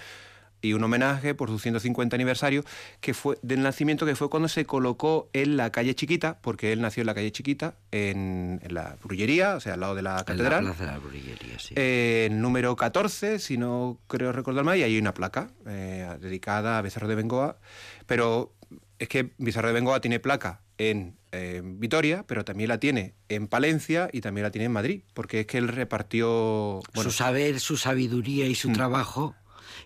y 0.64 0.72
un 0.72 0.82
homenaje 0.82 1.34
por 1.34 1.48
su 1.50 1.58
150 1.58 2.16
aniversario 2.16 2.64
que 3.00 3.14
fue 3.14 3.38
del 3.42 3.62
nacimiento 3.62 4.06
que 4.06 4.16
fue 4.16 4.30
cuando 4.30 4.48
se 4.48 4.64
colocó 4.64 5.28
en 5.32 5.56
la 5.56 5.70
calle 5.70 5.94
Chiquita, 5.94 6.38
porque 6.40 6.72
él 6.72 6.80
nació 6.80 7.02
en 7.02 7.06
la 7.06 7.14
calle 7.14 7.30
Chiquita, 7.32 7.76
en, 7.92 8.60
en 8.62 8.74
la 8.74 8.96
Brullería, 9.02 9.56
o 9.56 9.60
sea, 9.60 9.74
al 9.74 9.80
lado 9.80 9.94
de 9.94 10.02
la 10.02 10.18
En 10.18 10.24
catedral. 10.24 10.64
la 10.64 10.72
Plaza 10.72 10.92
de 10.92 10.98
la 10.98 11.06
Brillería, 11.06 11.58
sí. 11.58 11.74
Eh, 11.76 12.28
número 12.32 12.74
14, 12.76 13.38
si 13.38 13.56
no 13.58 14.00
creo 14.06 14.32
recordar 14.32 14.64
mal, 14.64 14.78
y 14.78 14.82
hay 14.82 14.98
una 14.98 15.14
placa 15.14 15.50
eh, 15.66 16.08
dedicada 16.20 16.78
a 16.78 16.82
Becerro 16.82 17.08
de 17.08 17.14
Bengoa. 17.14 17.58
Pero 18.06 18.52
es 18.98 19.08
que 19.08 19.32
Becerro 19.38 19.68
de 19.68 19.74
Bengoa 19.74 20.00
tiene 20.00 20.20
placa 20.20 20.60
en 20.78 21.16
eh, 21.32 21.62
Vitoria, 21.64 22.24
pero 22.26 22.44
también 22.44 22.68
la 22.68 22.78
tiene 22.78 23.14
en 23.28 23.48
Palencia 23.48 24.08
y 24.12 24.20
también 24.20 24.42
la 24.44 24.50
tiene 24.50 24.66
en 24.66 24.72
Madrid, 24.72 25.02
porque 25.14 25.40
es 25.40 25.46
que 25.46 25.58
él 25.58 25.68
repartió... 25.68 26.80
Bueno, 26.94 27.10
su 27.10 27.16
saber, 27.16 27.60
su 27.60 27.76
sabiduría 27.76 28.46
y 28.46 28.54
su 28.54 28.70
Mm. 28.70 28.72
trabajo. 28.74 29.34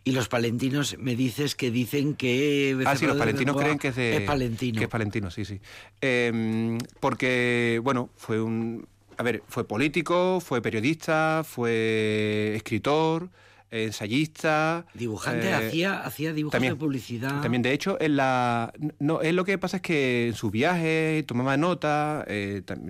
Y 0.08 0.12
los 0.12 0.28
palentinos 0.28 0.96
me 0.98 1.14
dices 1.14 1.54
que 1.54 1.70
dicen 1.70 2.14
que... 2.14 2.82
Ah, 2.86 2.96
sí, 2.96 3.06
los 3.06 3.18
palentinos 3.18 3.54
Bengoa 3.54 3.64
creen 3.64 3.78
que 3.78 3.88
es 3.88 3.96
de... 3.96 4.16
Es 4.16 4.22
palentino. 4.22 4.78
Que 4.78 4.84
es 4.84 4.90
palentino, 4.90 5.30
sí, 5.30 5.44
sí. 5.44 5.60
Eh, 6.00 6.78
porque, 6.98 7.78
bueno, 7.84 8.08
fue 8.16 8.40
un... 8.40 8.88
A 9.18 9.22
ver, 9.22 9.42
fue 9.48 9.68
político, 9.68 10.40
fue 10.40 10.62
periodista, 10.62 11.42
fue 11.44 12.54
escritor, 12.56 13.28
ensayista... 13.70 14.86
Dibujante, 14.94 15.50
eh, 15.50 15.52
hacía, 15.52 16.00
hacía 16.00 16.32
dibujos 16.32 16.52
también, 16.52 16.72
de 16.72 16.78
publicidad. 16.78 17.42
También, 17.42 17.60
de 17.60 17.72
hecho, 17.74 18.00
en 18.00 18.16
la. 18.16 18.72
No, 18.98 19.20
él 19.20 19.36
lo 19.36 19.44
que 19.44 19.58
pasa 19.58 19.76
es 19.76 19.82
que 19.82 20.28
en 20.28 20.34
sus 20.34 20.50
viajes 20.50 21.26
tomaba 21.26 21.58
nota, 21.58 22.24
eh, 22.28 22.62
tam- 22.64 22.80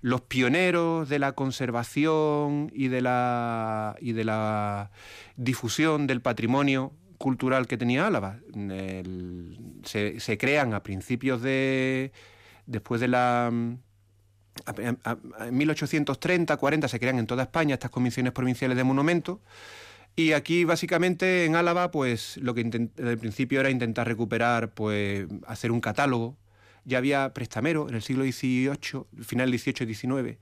los 0.00 0.20
pioneros 0.20 1.08
de 1.08 1.18
la 1.18 1.32
conservación 1.32 2.70
y 2.72 2.88
de 2.88 3.00
la, 3.00 3.96
y 4.00 4.12
de 4.12 4.24
la 4.24 4.90
difusión 5.36 6.06
del 6.06 6.20
patrimonio 6.20 6.92
cultural 7.18 7.66
que 7.66 7.76
tenía 7.76 8.06
Álava. 8.06 8.38
Se, 9.84 10.20
se 10.20 10.38
crean 10.38 10.74
a 10.74 10.82
principios 10.82 11.42
de... 11.42 12.12
después 12.66 13.00
de 13.00 13.08
la 13.08 13.50
en 14.76 14.98
1830, 15.50 16.56
40 16.56 16.88
se 16.88 17.00
crean 17.00 17.18
en 17.18 17.26
toda 17.26 17.42
España 17.42 17.74
estas 17.74 17.90
comisiones 17.90 18.32
provinciales 18.32 18.76
de 18.76 18.84
monumentos. 18.84 19.38
Y 20.16 20.32
aquí, 20.32 20.64
básicamente, 20.64 21.44
en 21.44 21.56
Álava, 21.56 21.90
pues 21.90 22.36
lo 22.36 22.54
que 22.54 22.62
desde 22.64 23.10
el 23.10 23.18
principio 23.18 23.60
era 23.60 23.70
intentar 23.70 24.06
recuperar, 24.06 24.72
pues 24.72 25.26
hacer 25.46 25.72
un 25.72 25.80
catálogo. 25.80 26.36
Ya 26.84 26.98
había 26.98 27.32
prestamero 27.32 27.88
en 27.88 27.94
el 27.96 28.02
siglo 28.02 28.24
XVIII, 28.24 29.04
final 29.24 29.50
XVIII 29.58 29.90
y 29.90 29.94
XIX, 29.94 30.38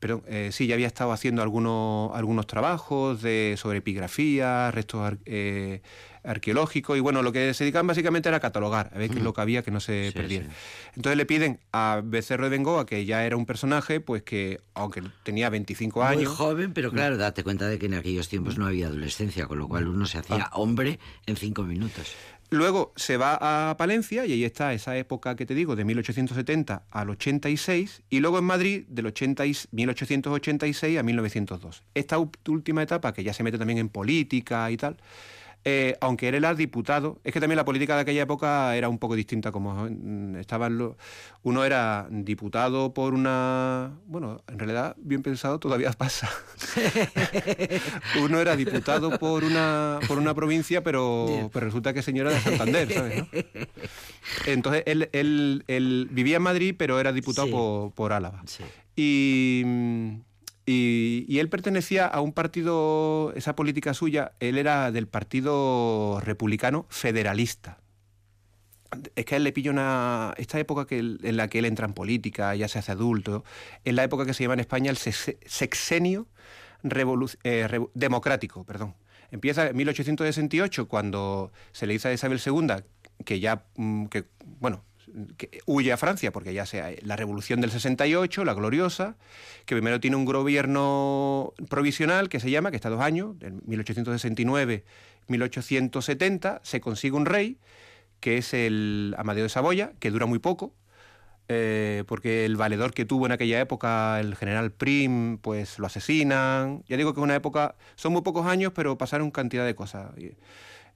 pero 0.00 0.24
sí, 0.50 0.66
ya 0.66 0.74
había 0.74 0.86
estado 0.86 1.12
haciendo 1.12 1.42
algunos, 1.42 2.10
algunos 2.16 2.46
trabajos 2.46 3.20
de, 3.20 3.54
sobre 3.58 3.78
epigrafía, 3.78 4.70
restos 4.70 5.12
eh, 5.26 5.82
arqueológicos, 6.24 6.96
y 6.96 7.00
bueno, 7.00 7.22
lo 7.22 7.32
que 7.32 7.54
se 7.54 7.64
dedicaban 7.64 7.86
básicamente 7.86 8.28
era 8.28 8.40
catalogar, 8.40 8.90
a 8.94 8.98
ver 8.98 9.10
qué 9.10 9.18
es 9.18 9.24
lo 9.24 9.32
que 9.32 9.40
había 9.40 9.62
que 9.62 9.70
no 9.70 9.80
se 9.80 10.12
perdiera. 10.14 10.46
Entonces 10.94 11.16
le 11.16 11.26
piden 11.26 11.60
a 11.72 12.02
Becerro 12.04 12.44
de 12.44 12.50
Bengoa, 12.50 12.86
que 12.86 13.04
ya 13.04 13.24
era 13.24 13.36
un 13.36 13.46
personaje, 13.46 14.00
pues 14.00 14.22
que, 14.22 14.60
aunque 14.74 15.02
tenía 15.22 15.50
25 15.50 16.02
años... 16.02 16.24
Muy 16.24 16.36
joven, 16.36 16.72
pero 16.72 16.90
claro, 16.90 17.16
date 17.16 17.42
cuenta 17.42 17.68
de 17.68 17.78
que 17.78 17.86
en 17.86 17.94
aquellos 17.94 18.28
tiempos 18.28 18.58
no 18.58 18.66
había 18.66 18.86
adolescencia, 18.86 19.46
con 19.46 19.58
lo 19.58 19.68
cual 19.68 19.88
uno 19.88 20.06
se 20.06 20.18
hacía 20.18 20.44
ah. 20.44 20.50
hombre 20.54 20.98
en 21.26 21.36
cinco 21.36 21.62
minutos. 21.62 22.14
Luego 22.50 22.92
se 22.96 23.16
va 23.16 23.70
a 23.70 23.76
Palencia 23.76 24.26
y 24.26 24.32
ahí 24.32 24.44
está 24.44 24.72
esa 24.72 24.96
época 24.96 25.36
que 25.36 25.46
te 25.46 25.54
digo, 25.54 25.76
de 25.76 25.84
1870 25.84 26.82
al 26.90 27.10
86, 27.10 28.02
y 28.10 28.18
luego 28.18 28.40
en 28.40 28.44
Madrid 28.44 28.84
del 28.88 29.06
80 29.06 29.44
1886 29.70 30.98
a 30.98 31.02
1902. 31.04 31.84
Esta 31.94 32.18
última 32.18 32.82
etapa, 32.82 33.14
que 33.14 33.22
ya 33.22 33.32
se 33.32 33.44
mete 33.44 33.56
también 33.56 33.78
en 33.78 33.88
política 33.88 34.68
y 34.72 34.76
tal, 34.76 34.96
eh, 35.64 35.96
aunque 36.00 36.28
él 36.28 36.36
era 36.36 36.54
diputado, 36.54 37.20
es 37.22 37.32
que 37.34 37.40
también 37.40 37.56
la 37.56 37.66
política 37.66 37.94
de 37.94 38.02
aquella 38.02 38.22
época 38.22 38.74
era 38.76 38.88
un 38.88 38.98
poco 38.98 39.14
distinta, 39.14 39.52
como 39.52 39.86
estaban 40.38 40.78
los... 40.78 40.96
Uno 41.42 41.64
era 41.64 42.06
diputado 42.10 42.94
por 42.94 43.12
una... 43.12 43.98
Bueno, 44.06 44.42
en 44.48 44.58
realidad, 44.58 44.96
bien 44.98 45.22
pensado, 45.22 45.58
todavía 45.58 45.92
pasa. 45.92 46.30
Uno 48.22 48.40
era 48.40 48.56
diputado 48.56 49.18
por 49.18 49.44
una, 49.44 49.98
por 50.08 50.18
una 50.18 50.34
provincia, 50.34 50.82
pero, 50.82 51.50
pero 51.52 51.66
resulta 51.66 51.92
que 51.92 52.02
señora 52.02 52.30
de 52.30 52.40
Santander, 52.40 52.92
¿sabes? 52.92 53.24
Entonces, 54.46 54.82
él, 54.86 55.10
él, 55.12 56.08
vivía 56.10 56.36
en 56.36 56.42
Madrid, 56.42 56.74
pero 56.76 57.00
era 57.00 57.12
diputado 57.12 57.50
por, 57.50 57.92
por 57.92 58.12
Álava. 58.12 58.42
Y 58.96 59.62
y, 60.72 61.38
él 61.38 61.48
pertenecía 61.48 62.06
a 62.06 62.20
un 62.20 62.32
partido, 62.32 63.32
esa 63.34 63.56
política 63.56 63.94
suya, 63.94 64.32
él 64.40 64.58
era 64.58 64.92
del 64.92 65.08
Partido 65.08 66.20
Republicano 66.20 66.86
Federalista. 66.88 67.78
Es 69.14 69.24
que 69.24 69.36
él 69.36 69.44
le 69.44 69.52
pilla 69.52 69.70
una. 69.70 70.34
Esta 70.36 70.58
época 70.58 70.86
en 70.90 71.36
la 71.36 71.48
que 71.48 71.60
él 71.60 71.64
entra 71.64 71.86
en 71.86 71.92
política, 71.92 72.54
ya 72.56 72.68
se 72.68 72.78
hace 72.78 72.92
adulto, 72.92 73.44
es 73.84 73.94
la 73.94 74.04
época 74.04 74.26
que 74.26 74.34
se 74.34 74.42
llama 74.42 74.54
en 74.54 74.60
España 74.60 74.90
el 74.90 74.96
sexenio 74.96 76.26
eh, 77.44 77.80
democrático. 77.94 78.64
Perdón. 78.64 78.94
Empieza 79.30 79.68
en 79.68 79.76
1868, 79.76 80.88
cuando 80.88 81.52
se 81.70 81.86
le 81.86 81.92
dice 81.92 82.08
a 82.08 82.12
Isabel 82.12 82.40
II 82.44 82.82
que 83.24 83.38
ya. 83.40 83.64
Mm, 83.76 84.06
que, 84.06 84.24
bueno, 84.44 84.84
que 85.36 85.60
huye 85.66 85.92
a 85.92 85.96
Francia, 85.96 86.32
porque 86.32 86.52
ya 86.54 86.66
sea 86.66 86.90
la 87.02 87.14
revolución 87.16 87.60
del 87.60 87.70
68, 87.70 88.44
la 88.44 88.54
gloriosa, 88.54 89.16
que 89.66 89.74
primero 89.74 90.00
tiene 90.00 90.16
un 90.16 90.24
gobierno 90.24 91.52
provisional 91.68 92.28
que 92.28 92.40
se 92.40 92.50
llama, 92.50 92.70
que 92.70 92.76
está 92.76 92.90
dos 92.90 93.00
años, 93.00 93.36
en 93.40 93.60
1869-1870, 93.62 96.60
se 96.62 96.80
consigue 96.80 97.16
un 97.16 97.26
rey, 97.26 97.58
que 98.20 98.38
es 98.38 98.54
el 98.54 99.14
Amadeo 99.18 99.44
de 99.44 99.48
Saboya, 99.48 99.92
que 99.98 100.10
dura 100.10 100.26
muy 100.26 100.38
poco, 100.38 100.74
eh, 101.52 102.04
porque 102.06 102.44
el 102.44 102.56
valedor 102.56 102.94
que 102.94 103.04
tuvo 103.04 103.26
en 103.26 103.32
aquella 103.32 103.60
época, 103.60 104.20
el 104.20 104.36
general 104.36 104.70
Prim, 104.70 105.38
pues 105.38 105.80
lo 105.80 105.86
asesinan. 105.86 106.84
Ya 106.86 106.96
digo 106.96 107.12
que 107.12 107.18
es 107.18 107.24
una 107.24 107.34
época, 107.34 107.74
son 107.96 108.12
muy 108.12 108.22
pocos 108.22 108.46
años, 108.46 108.70
pero 108.72 108.96
pasaron 108.96 109.32
cantidad 109.32 109.66
de 109.66 109.74
cosas. 109.74 110.12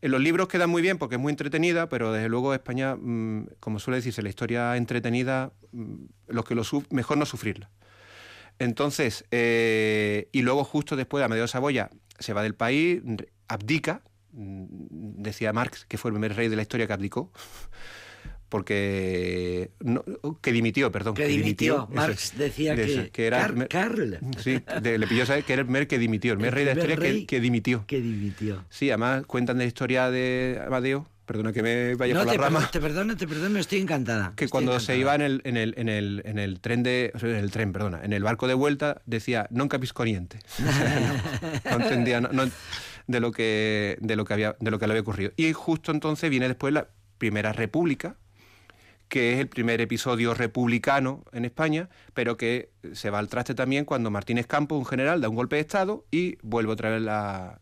En 0.05 0.11
los 0.11 0.21
libros 0.21 0.49
quedan 0.49 0.69
muy 0.69 0.83
bien 0.83 0.99
porque 0.99 1.15
es 1.15 1.21
muy 1.21 1.31
entretenida, 1.31 1.89
pero 1.89 2.13
desde 2.13 2.29
luego 2.29 2.53
España, 2.53 2.95
mm, 2.95 3.47
como 3.59 3.79
suele 3.79 3.97
decirse, 3.97 4.21
la 4.21 4.29
historia 4.29 4.77
entretenida, 4.77 5.55
mm, 5.73 5.95
lo 6.29 6.45
que 6.45 6.55
lo 6.55 6.63
mejor 6.91 7.17
no 7.17 7.25
sufrirla. 7.25 7.71
Entonces, 8.59 9.25
eh, 9.31 10.29
y 10.31 10.43
luego 10.43 10.63
justo 10.63 10.95
después, 10.95 11.23
de 11.23 11.25
Amadeo 11.25 11.49
Saboya 11.49 11.89
se 12.19 12.35
va 12.35 12.43
del 12.43 12.55
país, 12.55 13.01
abdica, 13.49 14.03
mm, 14.33 15.23
decía 15.23 15.55
Marx 15.55 15.87
que 15.87 15.97
fue 15.97 16.11
el 16.11 16.17
primer 16.17 16.37
rey 16.37 16.49
de 16.49 16.57
la 16.57 16.61
historia 16.61 16.87
que 16.87 16.93
abdicó, 16.93 17.33
porque 18.55 19.73
que 20.41 20.53
dimitió, 20.53 20.93
perdón. 20.93 21.15
Que, 21.15 21.27
dimitió. 21.27 21.89
Marx 21.93 22.35
decía 22.39 22.77
que, 22.77 23.27
era 23.27 23.53
Carl. 23.69 24.21
Sí, 24.39 24.63
le 24.81 25.07
pidió 25.09 25.27
saber 25.27 25.43
que 25.43 25.55
era 25.55 25.63
el 25.63 25.67
primer 25.67 25.89
que 25.89 25.99
dimitió, 25.99 26.35
el 26.35 26.39
primer 26.39 26.55
rey 26.55 26.65
de 26.65 26.75
la 26.77 26.81
historia 26.81 27.27
que, 27.27 27.41
dimitió. 27.41 27.85
Que 27.89 28.01
dimitió. 28.01 28.65
Sí, 28.71 28.91
además 28.91 29.27
cuentan 29.27 29.59
de 29.59 29.65
la 29.65 29.67
historia 29.67 30.09
de 30.09 30.63
Amadeo. 30.65 31.05
Perdona 31.27 31.53
que 31.53 31.65
me 31.65 31.97
vaya 31.97 32.15
por 32.15 32.27
la 32.27 32.35
rama. 32.35 32.71
Te 32.71 32.81
perdono, 32.81 33.17
te 33.17 33.27
perdono, 33.27 33.59
estoy 33.59 33.81
encantada. 33.81 34.35
Que 34.37 34.49
cuando 34.49 34.79
se 34.79 34.97
iba 34.97 35.17
en 35.17 35.23
el, 35.23 35.41
en 35.43 35.57
el, 35.57 35.75
en 35.77 35.89
el, 35.89 36.23
en 36.25 36.39
el 36.39 36.61
tren 36.61 36.85
de. 36.85 37.11
en 37.21 37.35
el 37.35 37.51
tren, 37.51 37.73
perdona, 37.73 38.05
en 38.05 38.13
el 38.13 38.23
barco 38.23 38.47
de 38.47 38.55
vuelta 38.55 39.03
decía 39.05 39.49
non 39.51 39.67
capisconiente. 39.67 40.39
no, 41.65 41.83
entendía 41.83 42.21
de 42.23 43.19
lo 43.19 43.33
que 43.33 43.99
de 43.99 44.15
lo 44.15 44.25
que 44.25 44.33
había 44.33 44.55
de 44.61 44.71
lo 44.71 44.79
que 44.79 44.87
le 44.87 44.93
había 44.93 45.03
ocurrido. 45.03 45.33
Y 45.35 45.53
justo 45.55 45.91
entonces 45.91 46.31
viene 46.31 46.47
después 46.47 46.73
la 46.73 46.87
Primera 47.19 47.53
República, 47.53 48.15
que 49.15 49.33
es 49.33 49.39
el 49.39 49.47
primer 49.47 49.81
episodio 49.81 50.35
republicano 50.35 51.23
en 51.31 51.45
España, 51.45 51.89
pero 52.15 52.37
que 52.37 52.71
se 52.95 53.11
va 53.11 53.21
al 53.21 53.29
traste 53.29 53.55
también 53.55 53.85
cuando 53.85 54.11
Martínez 54.11 54.49
Campos, 54.49 54.77
un 54.77 54.85
general, 54.85 55.21
da 55.21 55.29
un 55.29 55.37
golpe 55.37 55.55
de 55.55 55.62
Estado 55.62 56.05
y 56.11 56.37
vuelve 56.43 56.73
otra 56.73 56.91
vez 56.91 57.01
la, 57.01 57.61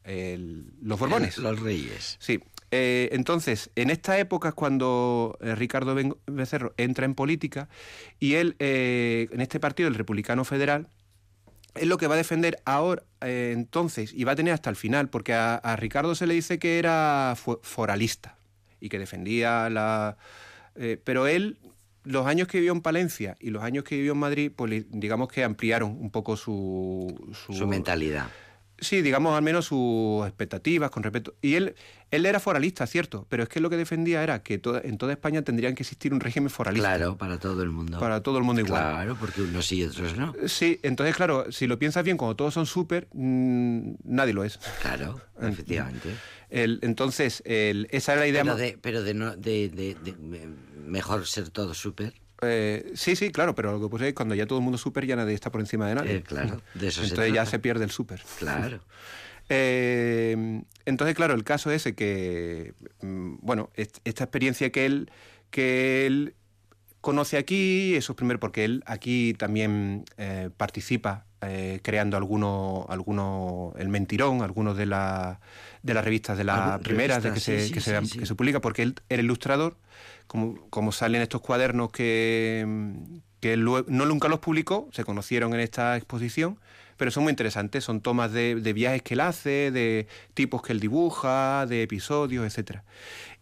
los 0.80 0.98
Borbones. 0.98 1.36
Los 1.36 1.61
reyes. 1.61 2.16
Sí. 2.20 2.40
Eh, 2.70 3.11
entonces, 3.12 3.70
en 3.76 3.90
esta 3.90 4.18
época 4.18 4.48
es 4.48 4.55
cuando 4.55 5.36
eh, 5.42 5.55
Ricardo 5.55 5.94
Becerro 6.26 6.72
entra 6.78 7.05
en 7.05 7.14
política 7.14 7.68
y 8.18 8.36
él, 8.36 8.57
eh, 8.59 9.28
en 9.30 9.42
este 9.42 9.61
partido, 9.61 9.90
el 9.90 9.94
Republicano 9.94 10.46
Federal, 10.46 10.88
es 11.74 11.86
lo 11.86 11.98
que 11.98 12.07
va 12.07 12.14
a 12.14 12.16
defender 12.16 12.62
ahora, 12.64 13.03
entonces, 13.20 14.14
y 14.14 14.24
va 14.24 14.32
a 14.32 14.36
tener 14.36 14.55
hasta 14.55 14.70
el 14.70 14.76
final, 14.76 15.11
porque 15.11 15.34
a 15.34 15.76
Ricardo 15.76 16.14
se 16.14 16.26
le 16.26 16.32
dice 16.32 16.59
que 16.59 16.78
era 16.78 17.36
foralista 17.36 18.38
y 18.80 18.88
que 18.88 18.98
defendía 18.98 19.68
la 19.68 20.16
eh, 20.76 21.00
pero 21.02 21.26
él, 21.26 21.58
los 22.04 22.26
años 22.26 22.48
que 22.48 22.58
vivió 22.58 22.72
en 22.72 22.80
Palencia 22.80 23.36
y 23.40 23.50
los 23.50 23.62
años 23.62 23.84
que 23.84 23.96
vivió 23.96 24.12
en 24.12 24.18
Madrid, 24.18 24.52
pues 24.54 24.86
digamos 24.90 25.28
que 25.28 25.44
ampliaron 25.44 25.90
un 26.00 26.10
poco 26.10 26.36
su... 26.36 27.34
Su, 27.50 27.66
mentalidad. 27.66 28.28
Sí, 28.82 29.00
digamos 29.02 29.34
al 29.34 29.42
menos 29.42 29.66
sus 29.66 30.26
expectativas 30.26 30.90
con 30.90 31.02
respecto... 31.02 31.34
Y 31.40 31.54
él, 31.54 31.74
él 32.10 32.26
era 32.26 32.40
foralista, 32.40 32.86
cierto, 32.86 33.26
pero 33.28 33.44
es 33.44 33.48
que 33.48 33.60
lo 33.60 33.70
que 33.70 33.76
defendía 33.76 34.22
era 34.22 34.42
que 34.42 34.60
en 34.84 34.98
toda 34.98 35.12
España 35.12 35.42
tendrían 35.42 35.74
que 35.74 35.82
existir 35.82 36.12
un 36.12 36.20
régimen 36.20 36.50
foralista. 36.50 36.96
Claro, 36.96 37.16
para 37.16 37.38
todo 37.38 37.62
el 37.62 37.70
mundo. 37.70 37.98
Para 37.98 38.22
todo 38.22 38.38
el 38.38 38.44
mundo 38.44 38.60
igual. 38.60 38.82
Claro, 38.82 39.16
porque 39.18 39.42
unos 39.42 39.66
sí 39.66 39.78
y 39.78 39.84
otros 39.84 40.16
no. 40.16 40.34
Sí, 40.46 40.78
entonces 40.82 41.16
claro, 41.16 41.50
si 41.50 41.66
lo 41.66 41.78
piensas 41.78 42.04
bien, 42.04 42.16
cuando 42.16 42.36
todos 42.36 42.54
son 42.54 42.66
súper, 42.66 43.08
mm, 43.12 43.94
nadie 44.04 44.34
lo 44.34 44.44
es. 44.44 44.58
Claro, 44.82 45.20
efectivamente 45.40 46.10
entonces, 46.52 47.42
esa 47.46 48.12
era 48.12 48.20
la 48.20 48.26
idea. 48.26 48.76
Pero 48.80 49.02
de, 49.02 49.14
no, 49.14 49.36
de, 49.36 49.96
mejor 50.86 51.26
ser 51.26 51.50
todo 51.50 51.74
súper. 51.74 52.14
Eh, 52.43 52.93
sí, 52.95 53.14
sí, 53.14 53.30
claro, 53.30 53.55
pero 53.55 53.72
lo 53.72 53.80
que 53.80 53.93
pasa 53.93 54.05
es 54.05 54.11
que 54.11 54.14
cuando 54.14 54.34
ya 54.34 54.47
todo 54.47 54.59
el 54.59 54.64
mundo 54.64 54.76
es 54.76 54.82
súper, 54.82 55.07
ya 55.07 55.16
nadie 55.16 55.34
está 55.34 55.51
por 55.51 55.61
encima 55.61 55.86
de 55.88 55.95
nadie. 55.95 56.16
Eh, 56.16 56.22
claro, 56.22 56.61
de 56.74 56.88
eso 56.88 57.03
Entonces 57.03 57.32
ya 57.32 57.47
se 57.47 57.59
pierde 57.59 57.84
el 57.84 57.90
súper. 57.90 58.22
Claro. 58.38 58.80
Eh, 59.55 60.62
entonces, 60.86 61.14
claro, 61.14 61.34
el 61.34 61.45
caso 61.45 61.70
ese 61.72 61.95
que, 61.95 62.72
mm, 63.03 63.34
bueno, 63.43 63.70
esta 63.74 64.24
experiencia 64.24 64.70
que 64.70 64.86
él, 64.86 65.11
que 65.51 66.07
él 66.07 66.34
conoce 67.03 67.36
aquí, 67.36 67.95
eso 67.95 68.12
es 68.12 68.16
primero 68.16 68.40
porque 68.40 68.64
él 68.64 68.82
aquí 68.86 69.34
también 69.34 70.05
participa 70.57 71.26
creando 71.82 72.16
alguno, 72.16 72.86
alguno, 72.88 73.74
el 73.76 73.88
mentirón, 73.88 74.43
algunos 74.43 74.76
de 74.76 74.86
las 74.86 75.38
de 75.82 75.95
las 75.95 76.05
revistas 76.05 76.38
de 76.38 76.45
las 76.45 76.80
primeras 76.80 77.22
de 77.22 77.32
que, 77.32 77.40
se, 77.40 77.70
que, 77.72 77.80
se, 77.80 78.34
publica, 78.34 78.61
porque 78.61 78.82
él 78.82 78.95
era 79.09 79.22
ilustrador, 79.22 79.76
como, 80.32 80.92
salen 80.92 81.20
estos 81.20 81.42
cuadernos 81.42 81.90
que, 81.90 82.66
que 83.40 83.52
él 83.52 83.64
no 83.64 83.82
nunca 84.06 84.28
los 84.28 84.38
publicó, 84.38 84.88
se 84.92 85.04
conocieron 85.04 85.52
en 85.52 85.60
esta 85.60 85.96
exposición, 85.96 86.58
pero 86.96 87.10
son 87.10 87.24
muy 87.24 87.30
interesantes, 87.30 87.84
son 87.84 88.00
tomas 88.00 88.32
de, 88.32 88.54
viajes 88.72 89.02
que 89.02 89.14
él 89.14 89.20
hace, 89.20 89.70
de 89.70 90.06
tipos 90.34 90.62
que 90.62 90.72
él 90.72 90.80
dibuja, 90.80 91.66
de 91.66 91.82
episodios, 91.82 92.46
etcétera. 92.46 92.84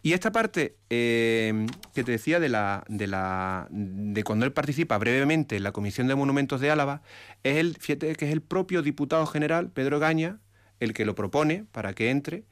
Y 0.03 0.13
esta 0.13 0.31
parte 0.31 0.75
eh, 0.89 1.65
que 1.93 2.03
te 2.03 2.11
decía 2.11 2.39
de, 2.39 2.49
la, 2.49 2.83
de, 2.87 3.07
la, 3.07 3.67
de 3.69 4.23
cuando 4.23 4.45
él 4.45 4.51
participa 4.51 4.97
brevemente 4.97 5.57
en 5.57 5.63
la 5.63 5.71
Comisión 5.71 6.07
de 6.07 6.15
Monumentos 6.15 6.59
de 6.59 6.71
Álava, 6.71 7.03
es 7.43 7.57
el, 7.57 7.77
fíjate 7.77 8.15
que 8.15 8.25
es 8.25 8.31
el 8.31 8.41
propio 8.41 8.81
diputado 8.81 9.25
general, 9.27 9.69
Pedro 9.69 9.99
Gaña, 9.99 10.39
el 10.81 10.93
que 10.93 11.05
lo 11.05 11.15
propone 11.15 11.63
para 11.71 11.93
que 11.93 12.09
entre. 12.09 12.43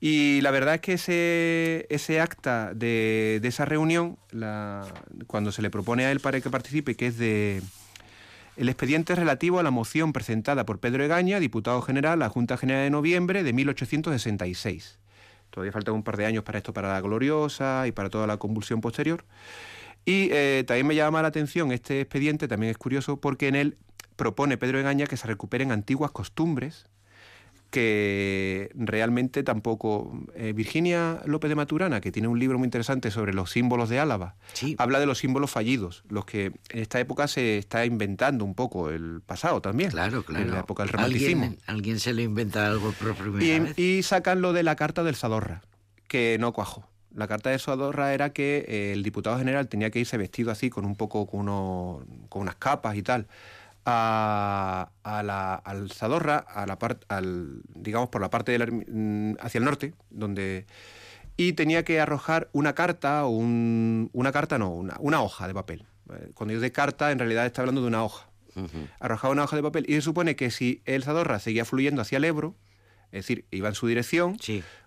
Y 0.00 0.40
la 0.40 0.50
verdad 0.50 0.74
es 0.74 0.80
que 0.80 1.86
ese, 1.88 2.20
acta 2.20 2.74
de, 2.74 3.40
esa 3.44 3.64
reunión, 3.64 4.18
cuando 5.26 5.52
se 5.52 5.62
le 5.62 5.70
propone 5.70 6.06
a 6.06 6.10
él 6.10 6.18
para 6.18 6.40
que 6.40 6.50
participe, 6.50 6.96
que 6.96 7.06
es 7.06 7.18
de, 7.18 7.62
El 8.56 8.68
expediente 8.68 9.12
es 9.12 9.18
relativo 9.18 9.60
a 9.60 9.62
la 9.62 9.70
moción 9.70 10.12
presentada 10.12 10.66
por 10.66 10.80
Pedro 10.80 11.04
Egaña, 11.04 11.38
diputado 11.38 11.82
general 11.82 12.14
a 12.14 12.16
la 12.16 12.28
Junta 12.30 12.56
General 12.56 12.82
de 12.82 12.90
Noviembre 12.90 13.44
de 13.44 13.52
1866. 13.52 14.98
Todavía 15.50 15.70
faltan 15.70 15.94
un 15.94 16.02
par 16.02 16.16
de 16.16 16.26
años 16.26 16.42
para 16.42 16.58
esto, 16.58 16.72
para 16.72 16.88
la 16.88 17.00
gloriosa 17.00 17.86
y 17.86 17.92
para 17.92 18.08
toda 18.10 18.26
la 18.26 18.38
convulsión 18.38 18.80
posterior. 18.80 19.24
Y 20.06 20.30
eh, 20.32 20.64
también 20.66 20.86
me 20.86 20.94
llama 20.94 21.22
la 21.22 21.28
atención 21.28 21.70
este 21.70 22.00
expediente, 22.00 22.48
también 22.48 22.70
es 22.70 22.78
curioso, 22.78 23.20
porque 23.20 23.48
en 23.48 23.56
él 23.56 23.76
propone 24.16 24.56
Pedro 24.56 24.80
Egaña 24.80 25.06
que 25.06 25.16
se 25.16 25.26
recuperen 25.26 25.70
antiguas 25.70 26.10
costumbres 26.10 26.86
que 27.74 28.70
realmente 28.76 29.42
tampoco. 29.42 30.16
Eh, 30.36 30.52
Virginia 30.54 31.20
López 31.24 31.48
de 31.48 31.56
Maturana, 31.56 32.00
que 32.00 32.12
tiene 32.12 32.28
un 32.28 32.38
libro 32.38 32.56
muy 32.56 32.66
interesante 32.66 33.10
sobre 33.10 33.34
los 33.34 33.50
símbolos 33.50 33.88
de 33.88 33.98
Álava, 33.98 34.36
habla 34.78 35.00
de 35.00 35.06
los 35.06 35.18
símbolos 35.18 35.50
fallidos, 35.50 36.04
los 36.08 36.24
que 36.24 36.52
en 36.68 36.78
esta 36.78 37.00
época 37.00 37.26
se 37.26 37.58
está 37.58 37.84
inventando 37.84 38.44
un 38.44 38.54
poco 38.54 38.90
el 38.90 39.22
pasado 39.26 39.60
también. 39.60 39.90
Claro, 39.90 40.22
claro. 40.22 40.44
En 40.44 40.52
la 40.52 40.60
época 40.60 40.84
del 40.84 40.92
romanticismo. 40.92 41.56
Alguien, 41.66 41.98
se 41.98 42.12
le 42.12 42.22
inventa 42.22 42.64
algo 42.64 42.92
por 42.92 43.16
primera 43.16 43.72
y, 43.76 43.82
y 43.82 44.02
sacan 44.04 44.40
lo 44.40 44.52
de 44.52 44.62
la 44.62 44.76
carta 44.76 45.02
del 45.02 45.16
Sadorra, 45.16 45.62
que 46.06 46.36
no 46.38 46.52
cuajó. 46.52 46.88
La 47.12 47.26
carta 47.26 47.50
de 47.50 47.58
Sadorra 47.58 48.14
era 48.14 48.32
que 48.32 48.64
eh, 48.68 48.92
el 48.92 49.02
diputado 49.02 49.36
general 49.36 49.66
tenía 49.66 49.90
que 49.90 49.98
irse 49.98 50.16
vestido 50.16 50.52
así, 50.52 50.70
con 50.70 50.84
un 50.84 50.94
poco, 50.94 51.26
con, 51.26 51.40
uno, 51.40 52.04
con 52.28 52.42
unas 52.42 52.54
capas 52.54 52.94
y 52.94 53.02
tal, 53.02 53.26
a, 53.86 54.90
la, 55.24 55.54
al 55.54 55.90
Zadorra, 55.90 56.38
a 56.38 56.66
la 56.66 56.78
parte, 56.78 57.04
al, 57.08 57.62
digamos 57.74 58.08
por 58.08 58.20
la 58.20 58.30
parte 58.30 58.58
mm, 58.58 59.36
hacia 59.40 59.58
el 59.58 59.64
norte, 59.64 59.94
donde 60.10 60.66
y 61.36 61.54
tenía 61.54 61.84
que 61.84 62.00
arrojar 62.00 62.48
una 62.52 62.74
carta 62.74 63.24
o 63.24 63.30
un, 63.30 64.08
una 64.12 64.30
carta 64.32 64.58
no, 64.58 64.70
una, 64.70 64.96
una 65.00 65.20
hoja 65.22 65.48
de 65.48 65.54
papel. 65.54 65.84
Eh, 66.12 66.30
cuando 66.34 66.54
dice 66.54 66.70
carta, 66.72 67.10
en 67.10 67.18
realidad 67.18 67.44
está 67.46 67.62
hablando 67.62 67.80
de 67.82 67.88
una 67.88 68.04
hoja. 68.04 68.28
Arrojaba 69.00 69.32
una 69.32 69.42
hoja 69.42 69.56
de 69.56 69.62
papel 69.64 69.84
y 69.88 69.94
se 69.94 70.00
supone 70.02 70.36
que 70.36 70.52
si 70.52 70.80
el 70.84 71.02
Zadorra 71.02 71.40
seguía 71.40 71.64
fluyendo 71.64 72.00
hacia 72.02 72.18
el 72.18 72.24
Ebro, 72.24 72.54
es 73.06 73.26
decir, 73.26 73.46
iba 73.50 73.68
en 73.68 73.74
su 73.74 73.88
dirección, 73.88 74.36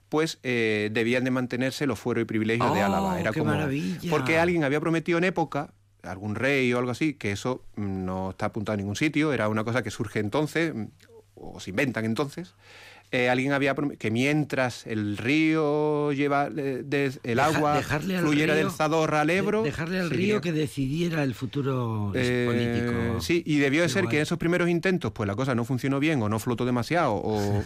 pues 0.08 0.40
eh, 0.44 0.90
debían 0.94 1.26
de 1.26 1.32
mantenerse 1.32 1.86
los 1.86 2.00
fueros 2.00 2.22
y 2.22 2.26
privilegios 2.26 2.74
de 2.74 2.82
Álava. 2.82 3.16
Oh, 3.16 3.18
Era 3.18 3.32
qué 3.32 3.42
maravilla. 3.42 4.10
porque 4.10 4.40
alguien 4.40 4.64
había 4.64 4.80
prometido 4.80 5.18
en 5.18 5.26
época 5.26 5.74
algún 6.08 6.36
rey 6.36 6.72
o 6.74 6.80
algo 6.80 6.92
así, 6.92 7.14
que 7.14 7.32
eso 7.32 7.64
no 7.76 8.32
está 8.32 8.48
apuntado 8.48 8.74
en 8.76 8.80
ningún 8.80 8.96
sitio, 8.96 9.34
era 9.34 9.50
una 9.50 9.64
cosa 9.64 9.84
que 9.84 9.92
surge 9.92 10.20
entonces, 10.20 10.74
o 11.36 11.60
se 11.60 11.70
inventan 11.70 12.06
entonces, 12.06 12.54
eh, 13.10 13.30
alguien 13.30 13.54
había 13.54 13.74
que 13.98 14.12
mientras 14.12 14.86
el 14.86 15.16
río 15.16 16.12
lleva 16.12 16.50
eh, 16.54 17.12
el 17.24 17.40
agua 17.40 17.82
fluyera 17.82 18.54
del 18.54 18.70
Zadorra 18.70 19.22
al 19.22 19.30
Ebro 19.30 19.64
dejarle 19.64 20.02
al 20.02 20.10
río 20.10 20.42
que 20.42 20.52
decidiera 20.52 21.24
el 21.24 21.34
futuro 21.34 22.12
eh, 22.14 22.44
político 22.46 23.22
sí 23.22 23.44
y 23.46 23.60
debió 23.60 23.82
de 23.82 23.88
ser 23.88 24.08
que 24.08 24.18
en 24.18 24.24
esos 24.24 24.38
primeros 24.38 24.68
intentos 24.68 25.14
pues 25.14 25.26
la 25.26 25.38
cosa 25.38 25.56
no 25.56 25.64
funcionó 25.64 26.02
bien 26.02 26.22
o 26.22 26.28
no 26.28 26.38
flotó 26.38 26.66
demasiado 26.66 27.14
o 27.14 27.64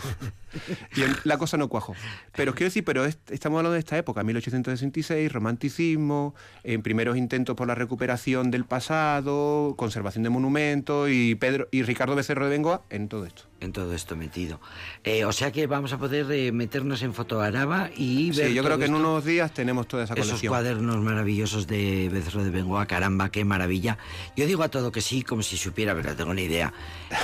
y 0.95 1.01
la 1.23 1.39
cosa 1.39 1.57
no 1.57 1.69
cuajó. 1.69 1.95
Pero 2.35 2.53
quiero 2.53 2.67
decir 2.67 2.83
pero 2.83 3.05
estamos 3.05 3.57
hablando 3.57 3.73
de 3.73 3.79
esta 3.79 3.97
época 3.97 4.23
1866 4.23 5.31
romanticismo 5.31 6.35
en 6.63 6.83
primeros 6.83 7.17
intentos 7.17 7.55
por 7.55 7.67
la 7.67 7.73
recuperación 7.73 8.51
del 8.51 8.65
pasado 8.65 9.73
conservación 9.75 10.21
de 10.21 10.29
monumentos 10.29 11.09
y 11.09 11.33
Pedro 11.33 11.67
y 11.71 11.81
Ricardo 11.81 12.15
Becerro 12.15 12.45
de 12.45 12.51
Bengoa 12.51 12.83
en 12.91 13.07
todo 13.07 13.25
esto 13.25 13.50
en 13.61 13.71
todo 13.71 13.93
esto 13.93 14.15
metido. 14.15 14.59
Eh, 15.03 15.23
o 15.23 15.31
sea 15.31 15.51
que 15.51 15.67
vamos 15.67 15.93
a 15.93 15.97
poder 15.97 16.29
eh, 16.31 16.51
meternos 16.51 17.01
en 17.03 17.13
Fotoaraba 17.13 17.89
y 17.95 18.31
ver. 18.31 18.49
Sí, 18.49 18.53
yo 18.53 18.63
creo 18.63 18.77
que 18.77 18.85
en 18.85 18.95
unos 18.95 19.23
días 19.23 19.53
tenemos 19.53 19.87
toda 19.87 20.03
esa 20.03 20.15
colección. 20.15 20.37
Esos 20.37 20.49
cuadernos 20.49 20.97
maravillosos 20.97 21.67
de 21.67 22.09
Becerro 22.11 22.43
de 22.43 22.49
Bengoa, 22.49 22.85
caramba, 22.87 23.29
qué 23.29 23.45
maravilla. 23.45 23.97
Yo 24.35 24.45
digo 24.45 24.63
a 24.63 24.69
todo 24.69 24.91
que 24.91 25.01
sí, 25.01 25.21
como 25.21 25.43
si 25.43 25.57
supiera, 25.57 25.95
pero 25.95 26.09
no 26.09 26.15
tengo 26.15 26.33
ni 26.33 26.43
idea. 26.43 26.73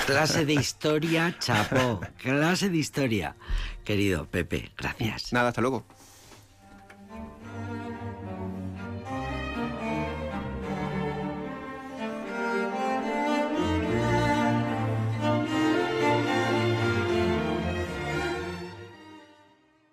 Clase 0.06 0.46
de 0.46 0.54
historia, 0.54 1.36
chapo. 1.38 2.00
Clase 2.22 2.70
de 2.70 2.78
historia. 2.78 3.36
Querido 3.84 4.26
Pepe, 4.26 4.70
gracias. 4.76 5.32
Nada, 5.32 5.48
hasta 5.48 5.60
luego. 5.60 5.86